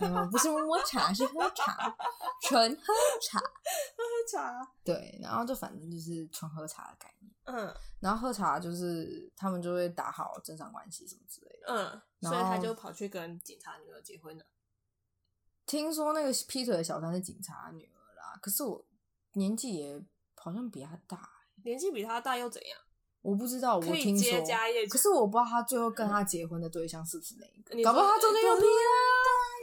[0.01, 1.97] 嗯，不是摸茶，是喝茶，
[2.43, 2.93] 纯喝
[3.23, 4.73] 茶， 喝喝茶。
[4.83, 7.33] 对，然后就反正就是纯喝茶的概念。
[7.45, 11.69] 嗯，然后喝茶就是他们就会打好正常关系什么之类的。
[11.69, 14.45] 嗯，所以他就跑去跟警察女儿结婚了。
[15.65, 18.85] 听说那个劈腿的小三是警察女儿啦，可是我
[19.35, 20.03] 年纪也
[20.37, 22.79] 好像比他大，欸，年纪比他大又怎样？
[23.23, 24.41] 我不知道，我听说，
[24.91, 27.75] 可是我不知道他最后跟他结婚的对象是不是哪一个？
[27.77, 28.91] 嗯、搞不好他中间有劈啊，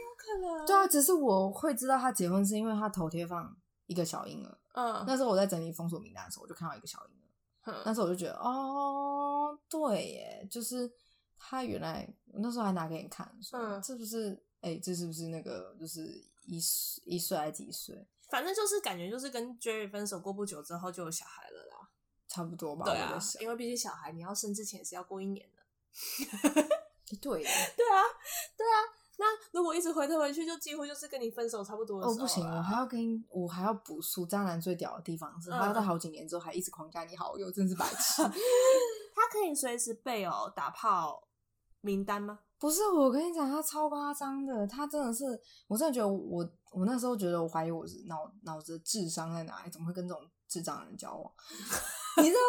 [0.02, 0.66] 有可能。
[0.66, 3.54] 对啊，只是我会知道他结婚是因为他头贴放
[3.86, 4.58] 一个小婴儿。
[4.72, 7.72] 嗯，那时候我在整理封锁名单的时候，我就看到一个小婴儿。
[7.72, 10.90] 嗯，那时候我就觉得，哦，对耶，就是
[11.36, 14.32] 他原来那时候还拿给你看，说嗯，是不是？
[14.62, 15.74] 哎、欸，这是不是那个？
[15.78, 16.02] 就是
[16.46, 16.58] 一
[17.04, 18.06] 一岁还是几岁？
[18.30, 21.88] 反正就是感觉就是跟 Jerry 分手过不久之后就有小孩了啦。
[22.28, 25.62] 差不多吧，对啊，因为毕竟小孩你要生之前是要过一年的。
[27.20, 28.00] 对， 对啊，
[28.56, 28.76] 对啊。
[29.16, 32.14] 那如果一直回头回去，就几乎就是跟你分手差不多的时候。
[32.14, 34.24] 哦，不行，我还要跟我还要补述。
[34.24, 38.22] 渣男最屌的地方是，他要在好几年之后还一直狂加你好友，真是白痴。
[39.12, 41.28] 他可以随时备哦打炮
[41.80, 42.38] 名单吗？
[42.60, 45.24] 不是，我跟你讲，他超夸张的，他真的是，
[45.66, 51.32] 我真的觉得我我那时候觉得我怀疑我是脑脑子智商在哪里，怎么会跟这种智障的人交往？
[52.22, 52.40] 你知道，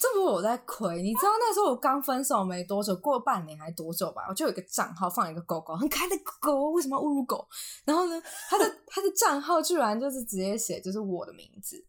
[0.00, 1.02] 这不是我在亏。
[1.02, 7.44] 你知道那时候我刚分手没多久，过半年还多久吧，我就有一个账号放一个狗狗，很可爱的狗，为什么要侮辱狗？
[7.84, 11.84] 然后呢，他的 他的账号居然就是直接写就是我的名字，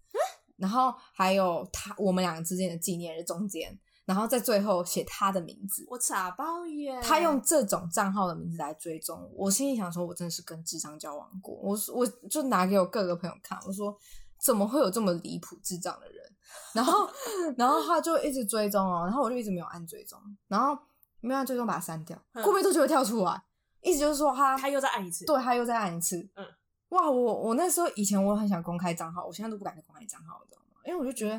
[0.58, 3.80] 然后还有他我们两个之间的纪念日中间，
[4.10, 5.86] 然后在最后写他的名字。
[5.88, 7.00] 我傻包耶！
[7.00, 11.54] 他用这种账号的名字来追踪我，我心里想说，我真的是跟智障交往过。
[11.54, 13.96] 我我就拿给我各个朋友看，我说
[14.44, 16.26] 怎么会有这么离谱智障的人？
[16.74, 17.08] 然后，
[17.56, 20.76] 然后他就一直追踪哦，然后我就一直没有按追踪，然后
[21.20, 23.40] 没有按追踪，把它删掉，过没多久会跳出来，
[23.82, 26.44] 意思就是说他他又再按一次，对，他又再按一次，嗯，
[26.90, 30.82] 哇，我我那时候以前我很想公开账号，我现在都不敢公开账号，你知道吗？
[30.86, 31.38] 因为我就觉得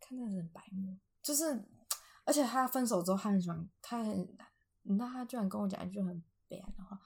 [0.00, 1.64] 看那人白目，就是
[2.24, 4.28] 而且他分手之后，他很喜欢，他很，
[4.82, 6.98] 你知道他居然跟我讲一句很悲哀的话。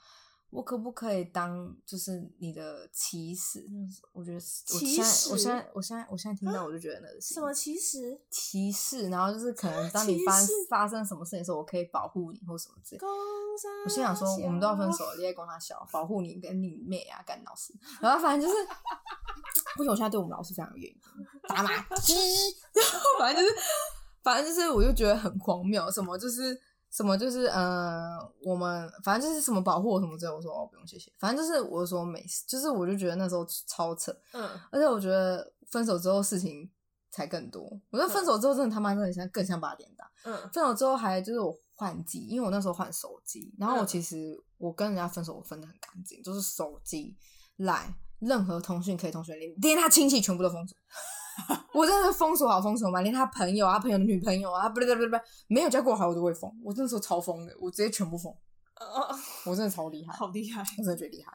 [0.50, 3.66] 我可不可以当就是你的骑士？
[4.14, 8.18] 我觉得我现在，我现在，我现在，我现在听到我就觉得那个什么骑士？
[8.30, 10.32] 骑士，然后就是可能 当你发
[10.70, 13.00] 发生什么事情的时候，我可以保护你或什么之类。
[13.84, 17.74] 我心想说，我们都要分手了，你在跟他小，保护你跟你妹啊，干老师。
[18.00, 18.64] 然后反正就是
[19.76, 20.98] 不行，我现在对我们老师非常有原因，
[21.46, 22.14] 打麻鸡，
[23.18, 23.56] 反正就是，
[24.28, 26.58] 反正就是，我就觉得很荒谬，什么就是。
[26.90, 36.66] 什么就是呃，我们反正就是什么保护我什么之类，我说哦不用谢谢，反正就是我说没事，就是我就觉得那时候超扯，嗯，而且我觉得分手之后事情
[37.10, 47.14] 才更多，我觉得分手之后真的他妈真的像更像八点档，嗯，分手之后还就是我换机，因为我那时候换手机，然后我其实我跟人家分手我分的很干净，就是手机
[47.56, 50.74] 赖任何通讯可以通讯连连他亲戚全部都封锁。
[51.72, 56.53] 我真的是封锁好封锁嘛，连他朋友啊、朋友的女朋友啊，不对不对不对，没有加过好我都会封。
[56.64, 58.34] 我那时候超疯的，我直接全部封。
[59.45, 61.32] 我真的超厉害，好厉害，我真的觉得厉害。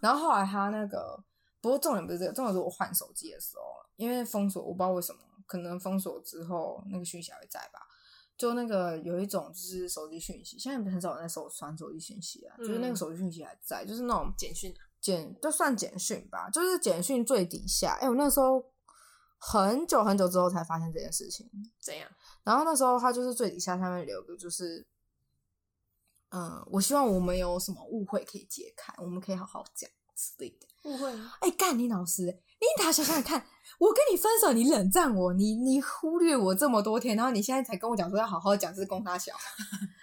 [0.00, 1.18] 然后后来他那个，
[1.60, 3.62] 不过重点不是这个，重点是我换手机的时候，
[3.96, 7.80] 因为封锁，我不知道为什么，可能封锁之后那个讯息还会在吧？
[8.36, 17.92] 就那个有一种就是手机讯息，现在很少人在手传手机讯息啊，嗯、就是那个手机讯息还在，就是那种简讯，简就算简讯吧，就是简讯最底下。
[18.00, 18.62] 哎、欸，我那时候。
[19.42, 22.06] 很久很久之后才发现这件事情，怎样？
[22.44, 24.86] 然后那时候他就是最底下下面留个，就是，
[26.28, 30.66] 嗯，我希望我们有什么误会可以解开，我们可以好好讲之类的。
[30.84, 31.10] 误会？
[31.40, 33.46] 哎、欸，干你老师，你打想想看，
[33.78, 39.34] 我跟你分手，你冷战我，你你忽略我这么多天，然后你现在才跟我讲说要好好讲，是公他小。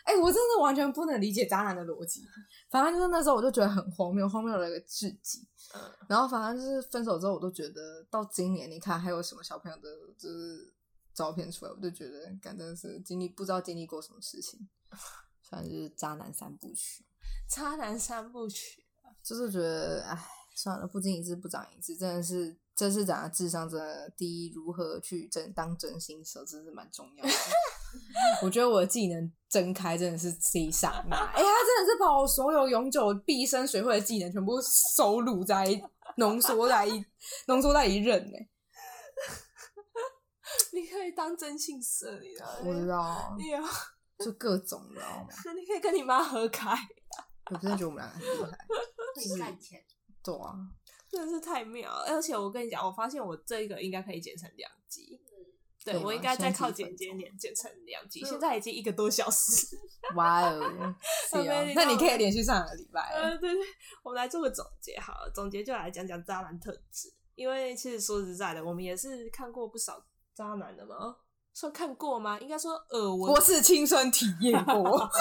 [0.08, 2.26] 哎、欸，我真的完全不能理解渣男的逻辑。
[2.70, 5.46] 反正就是那时候我就觉得很荒谬，荒谬了一个至极。
[6.08, 10.74] 然后反正就是分手之后，我都觉得到今年，你看还有什么小朋友的，就是
[11.14, 14.66] 照片出来，我就觉得，感真的是经历不知道经历过什么事情，
[15.50, 17.06] 反正就是渣男三部曲。
[17.50, 18.86] 渣男三部曲，
[19.22, 20.18] 就是觉得，哎，
[20.56, 27.30] 算了，不经一事不长一智，真的是这是讲的智商，真的第一，如何去真当真心社，真是蛮重要的。
[28.44, 34.60] 我觉得我的技能睁开真的是 C 上那，哎、欸，他真的是把我所有永久毕生学会的技能全部
[34.96, 35.66] 收录在
[36.18, 37.04] 浓缩在一
[37.48, 38.38] 浓缩在一任呢。
[40.74, 42.60] 你可以当真性色，你知道吗？
[42.66, 43.60] 我知道，你有
[44.24, 45.28] 就各种，你知道吗？
[45.60, 46.76] 你可以跟你妈合开。
[47.52, 48.58] 我真的觉得我们两个很厉害，
[49.16, 49.82] 就是赚钱。
[50.24, 50.54] 对啊，
[51.10, 52.04] 真的是太妙了。
[52.08, 55.20] 而且我跟你讲，我发现我这一个应该可以剪成两集。
[55.94, 59.78] 对，我应该再靠剪接点剪成两集，现在已经一个多小时。
[60.16, 60.94] 哇 哦！
[61.76, 63.02] 那你可以连续上个礼拜。
[63.14, 63.62] 呃，对对，
[64.04, 67.14] 我们来做个总结好了，总结就来讲讲渣男特质。
[67.36, 70.04] 因为其实说实在的，我们也是看过不少
[70.36, 71.16] 渣男的嘛。
[71.54, 72.38] 说看过吗？
[72.40, 73.34] 应该说耳闻。
[73.34, 75.10] 我是亲身体验过。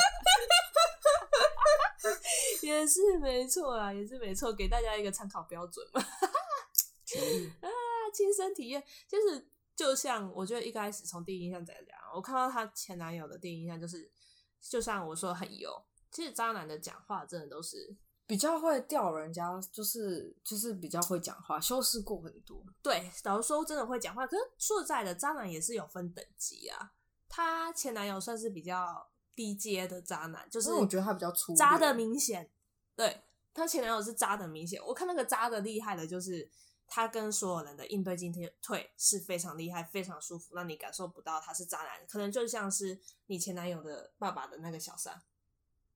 [2.63, 6.01] 也是没错啊，也是没错，给大家一个参考标准嘛。
[6.01, 7.69] 啊，
[8.13, 9.49] 亲身体验就是。
[9.77, 14.11] 就像我觉得一开始从第一印象怎样讲，我看到她前男友的第一印象就是，
[14.59, 15.71] 就像我说很油。
[16.11, 17.95] 其实渣男的讲话真的都是
[18.27, 22.65] 比较会吊人家，就是就是比较会讲话，修饰过很多。
[22.81, 24.27] 对，老实说真的会讲话。
[24.27, 26.93] 可是说实在的，渣男也是有分等级啊。
[27.29, 32.51] 她前男友算是比较低阶的渣男，就是我觉得他比较粗，渣的明显。
[32.95, 33.21] 对，
[33.53, 36.51] 她前男友是渣的明显，我看那个渣的厉害的就是。
[36.89, 38.33] 他跟所有人的应对进
[38.63, 45.23] 退是非常厉害，非常舒服，让你感受不到他是渣男，可能就像是你前男友的爸爸的那个小三，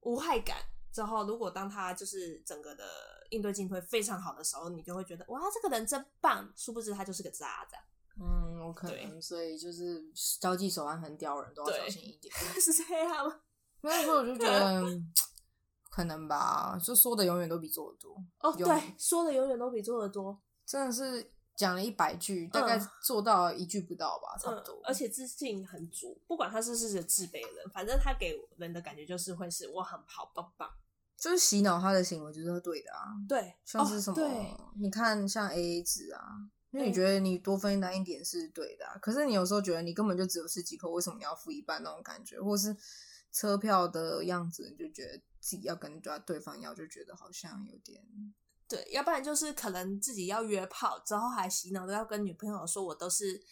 [0.01, 0.57] 无害感。
[0.93, 2.84] 之后，如果当他就是整个的
[3.30, 6.53] 应对进退非常好的时候，你就会觉得哇，这个人真棒。
[6.57, 7.76] 殊不知他就是个渣子。
[8.20, 10.05] 嗯，OK，对所以就是
[10.41, 12.34] 交际手腕很刁人，都要小心一点。
[12.61, 13.41] 是这样吗？
[13.82, 14.82] 没有说，我就觉得
[15.88, 18.16] 可能吧，就说的永远都比做的多。
[18.41, 20.36] 哦，对，说的永远都比做的多。
[20.71, 24.83] 真的是讲了一百句，大概做到一句不到吧，嗯、差不多、嗯。
[24.85, 30.71] 而且自信很足，不管他是不是自卑的人，反正他给人的感觉就是会是我很好棒棒，
[31.16, 33.11] 就是洗脑他的行为就是对的啊。
[33.29, 34.23] 对，像是什么？
[34.23, 36.23] 哦、你看像 AA 制啊，
[36.71, 42.41] 因为你觉得你多分担一点是对的、啊，可是你有时候觉得你根本就只有吃几口，为什么你要付一半那种感觉？
[42.41, 42.77] 或是
[43.33, 48.01] 车票的样子，你就觉得自己要跟对方要，就觉得好像有点。
[48.71, 53.43] 对，要不然就是可能自己要约炮，之后还洗脑，都要跟女朋友说我都是，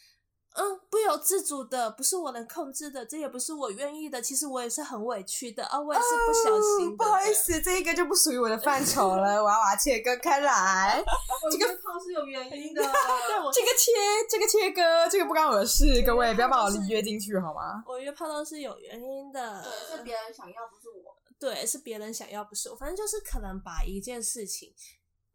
[0.54, 4.22] 嗯，不由自主的，不是我能控制的，这也不是我愿意的。
[4.22, 6.96] 其实我也是很委屈的啊，我也是不小心的。
[6.96, 11.02] 不好意思，这个就不属于我的范畴 了，我要把它切割开来。
[11.50, 12.80] 这个炮是有原因的，
[13.26, 13.90] 对，我这个切，
[14.30, 17.82] 这个切割，这个不关我的事，各位不要把我约进去好吗？
[17.84, 21.18] 我约炮都是有原因的，对，是别人想要，不是我。
[21.40, 22.74] 对，是别人想要，不是我。
[22.74, 24.74] 反正就是可能把一件事情。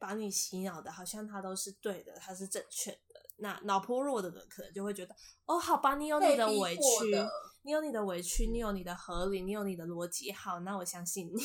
[0.03, 2.97] 把你洗脑的，好像他都是对的，他是正确的。
[3.37, 7.15] 那脑波弱的人可能就会觉得，哦，好吧，你有你的委屈，
[7.61, 11.41] 你有你的委屈，你有你的合理，你有你的逻辑，好，那我相信你。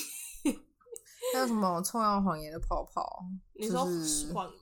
[1.32, 3.24] 还有什么臭氧谎言的泡泡？
[3.54, 3.84] 你说
[4.34, 4.52] 谎？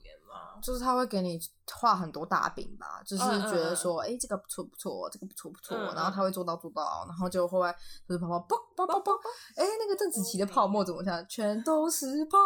[0.61, 1.39] 就是他会给你
[1.73, 7.75] 画很多大饼吧，就是觉得说，哎、嗯嗯嗯欸，这个不错不错，这个不错不错，然后他会做到做到，然后就后来
[8.07, 9.13] 就是泡泡啵啵啵啵，
[9.55, 11.25] 哎、欸，那个邓紫棋的泡沫怎么唱？
[11.27, 12.37] 全都是泡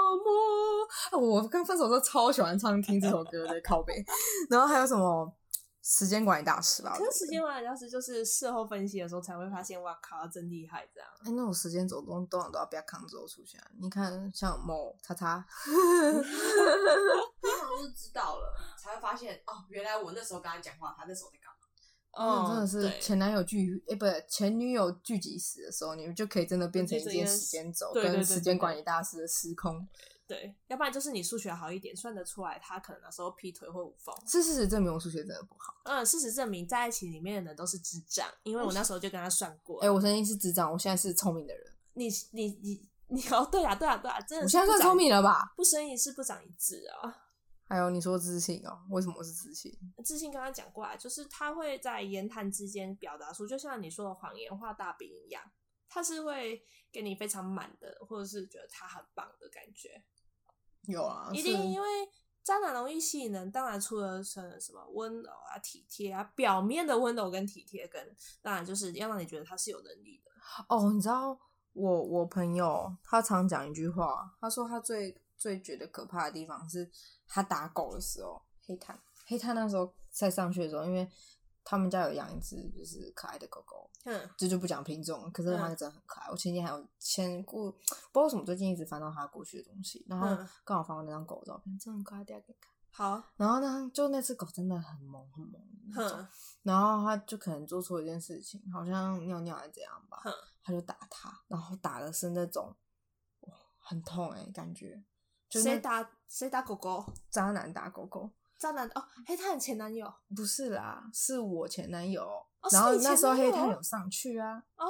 [1.11, 1.19] 沫。
[1.21, 3.93] 我刚分手的时候超喜欢唱听这首歌的靠背，
[4.49, 5.33] 然后还有什么？
[5.83, 11.09] 时间管理大师吧，可是时间管理大师就是事后分析的时候才会发现，哇靠，他真厉害这样。
[11.21, 13.67] 哎、欸，那种时间轴都都都要被他扛走出去啊！
[13.79, 15.73] 你看，像某叉叉， 通
[17.59, 21.57] 常都是知道了才会发现哦，原来我那时候跟他讲话，他那时候在干嘛？
[22.13, 29.87] 哦，真的是前男友聚哎，欸、不对，前女友聚集时的时候，你们就可以真的变成一件时间轴跟时间管理大师的时空。
[30.31, 34.15] 对，要不然就是你数学好一点，算得出来他可能那时候劈腿或无缝。
[34.25, 35.75] 是事实证明我数学真的不好。
[35.83, 39.81] 嗯，事实证明在一起里面的人都是智障，因为我那时候就跟他算过。
[39.81, 41.67] 哎、欸，我曾经是智障，我现在是聪明的人。
[41.95, 44.45] 你你你你 哦，对啊对啊对啊，真的。
[44.45, 45.51] 我现在算聪明了吧？
[45.57, 47.13] 不生一世不长一智啊。
[47.67, 49.77] 还有你说自信哦，为什么我是自信？
[50.05, 55.43] 自信刚刚讲过来，就是他会在言谈之间表达出，就像你说的谎言画大饼一样，
[55.89, 56.61] 他是会
[56.91, 60.03] 给你非常满的，或者是觉得他很棒的感觉。
[60.87, 61.87] 有啊，一定因为
[62.43, 64.41] 渣男容易吸引人，当然除了什
[64.73, 70.31] 么温柔啊、体贴啊，表面的温柔跟体贴，跟当然就是要让你觉得他是有能力的。
[70.67, 71.39] 哦，你知道
[71.73, 76.89] 我我朋友他常讲一句话，他说他最最觉得可怕的地方是
[77.27, 81.09] 他打狗的时候，黑炭黑炭那时候在上去的时候，因为。
[81.71, 86.27] 他们家有养一只就是可爱的狗狗，嗯，这就不讲品种，可是它真的很可爱。
[86.27, 90.27] 嗯、我前天还有牵过，不知道为什么最近一直翻到它过去的东西，然后
[90.65, 92.69] 刚好翻到那张狗的照片，真的很可爱，等下给你看。
[92.89, 96.27] 好，然后呢，就那只狗真的很萌很萌那种，嗯、
[96.63, 100.21] 然后它就可能做错一件事情，好像尿尿还是怎样吧，
[100.61, 102.75] 他、嗯、就打它，然后打的是那种，
[103.79, 105.01] 很痛哎、欸，感觉。
[105.49, 107.05] 谁打谁打狗狗？
[107.29, 108.29] 渣男打狗狗。
[108.61, 112.23] 渣男哦，黑炭前男友不是啦，是我前男友。
[112.61, 114.85] 哦、然后那时候黑炭有上去啊，哦，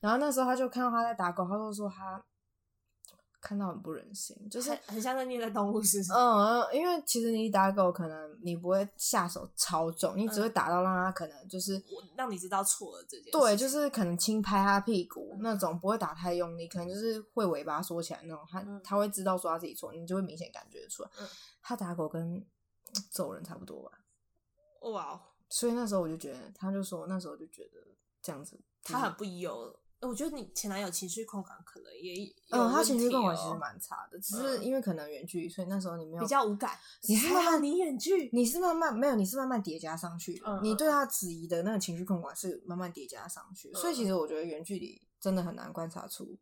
[0.00, 2.20] 然后那时候他就看到他在打狗，他就说他
[3.40, 11.84] 看到很不忍心，就是很，很像在虐待动物是，是嗯，因为其实你打狗可能你不会下手超重，你只会打到让他可能就是、嗯、
[12.16, 13.30] 让你知道错了这件事。
[13.30, 21.10] 对，就是可能轻拍他屁股那种，不会打太用力，可能就是会尾巴缩起来那种，他、嗯、他会知道说他自己错，你就会明显感觉出来。
[21.20, 21.28] 嗯、
[21.62, 22.44] 他打狗跟。
[23.10, 23.98] 揍人差不多吧，
[24.80, 25.20] 哇！Wow.
[25.48, 27.78] 所以那时候我就觉得，他就说那时候就觉得
[28.20, 29.78] 这样子，他很不优。
[30.00, 36.78] 我觉得你前男友情绪控管可能也，嗯，他情绪控管其实蛮差的，只是因为可能远距离，所以那时候你没有比较无感。
[37.08, 40.46] 你是慢慢你远距，你是慢慢没有，你是慢慢叠加上去的。
[40.46, 46.36] 嗯、你对他质疑的那个情绪控管是慢慢叠加上去，嗯、所以其实我觉得远距离真的很难观察出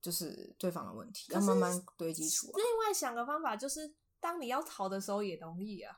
[0.00, 2.52] 就是对方的问题，要慢慢堆积出来。
[2.56, 3.94] 另外想个方法就是。
[4.24, 5.94] 当你要逃的时候也容易啊，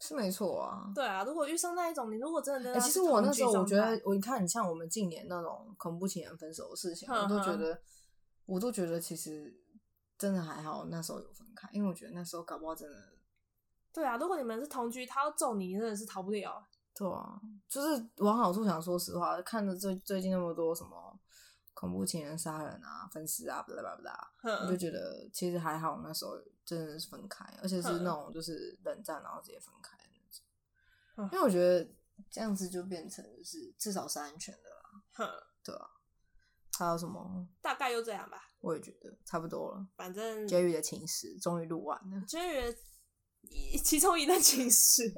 [0.00, 0.90] 是没错啊。
[0.92, 7.80] 对啊，如果遇上那一种，你如果真的真的、欸，其实我那时候我觉得，我你看，你像我们近年那种恐怖情人分手的事情，呵呵我都觉得，
[8.46, 9.54] 我都觉得其实
[10.18, 12.96] 真的还好，那时候有分开，因为我觉得那时候搞不好真的。
[13.92, 16.66] 对啊，如果你们是同居，他要揍你，你真的是逃不了。
[16.96, 21.07] 对啊，就是往好处想，说实话，看着最最近那么多什么
[21.78, 26.36] 恐怖情人杀人啊、分尸啊，不啦不啦不啦，我就觉得其实还好，那时候。
[26.68, 30.44] 真的是分开，而且是那种就是冷战，然后直接分开的那种。
[31.16, 31.90] 嗯、因为我觉得
[32.30, 35.02] 这样子就变成就是至少是安全的啦。
[35.14, 35.26] 哼，
[35.64, 35.88] 对啊。
[36.78, 37.48] 还有什么？
[37.62, 38.50] 大概就这样吧。
[38.60, 39.88] 我也觉得差不多了。
[39.96, 42.22] 反正结语的情史终于录完了。
[42.26, 42.76] 结语
[43.82, 45.10] 其中一段情史。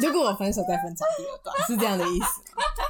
[0.00, 2.42] 如果我分手再分享第二段，是这样的意思。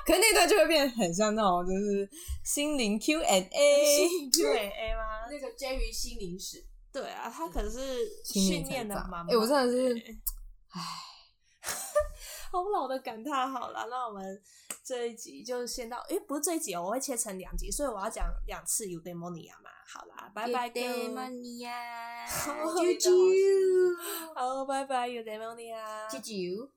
[0.07, 2.09] 可是那段就会变得很像那种就是
[2.45, 4.09] 心灵 Q and A。
[4.33, 5.27] Q and A 吗？
[5.31, 6.65] 那个结语心灵史。
[6.91, 9.23] 对啊，他可是训练的妈妈。
[9.25, 9.95] 哎、欸，我真的是，
[10.71, 10.81] 唉，
[12.51, 13.51] 好老的感叹。
[13.51, 14.43] 好了，那我们
[14.83, 15.99] 这一集就先到。
[16.09, 19.71] 哎、欸，不是这一集哦，我会切成两集，所以我要讲两次 Eudaimonia 嘛。
[19.91, 21.73] 好啦，拜拜，Eudaimonia，
[22.27, 23.95] 啾啾，
[24.35, 26.71] 好，拜拜，Eudaimonia，啾啾。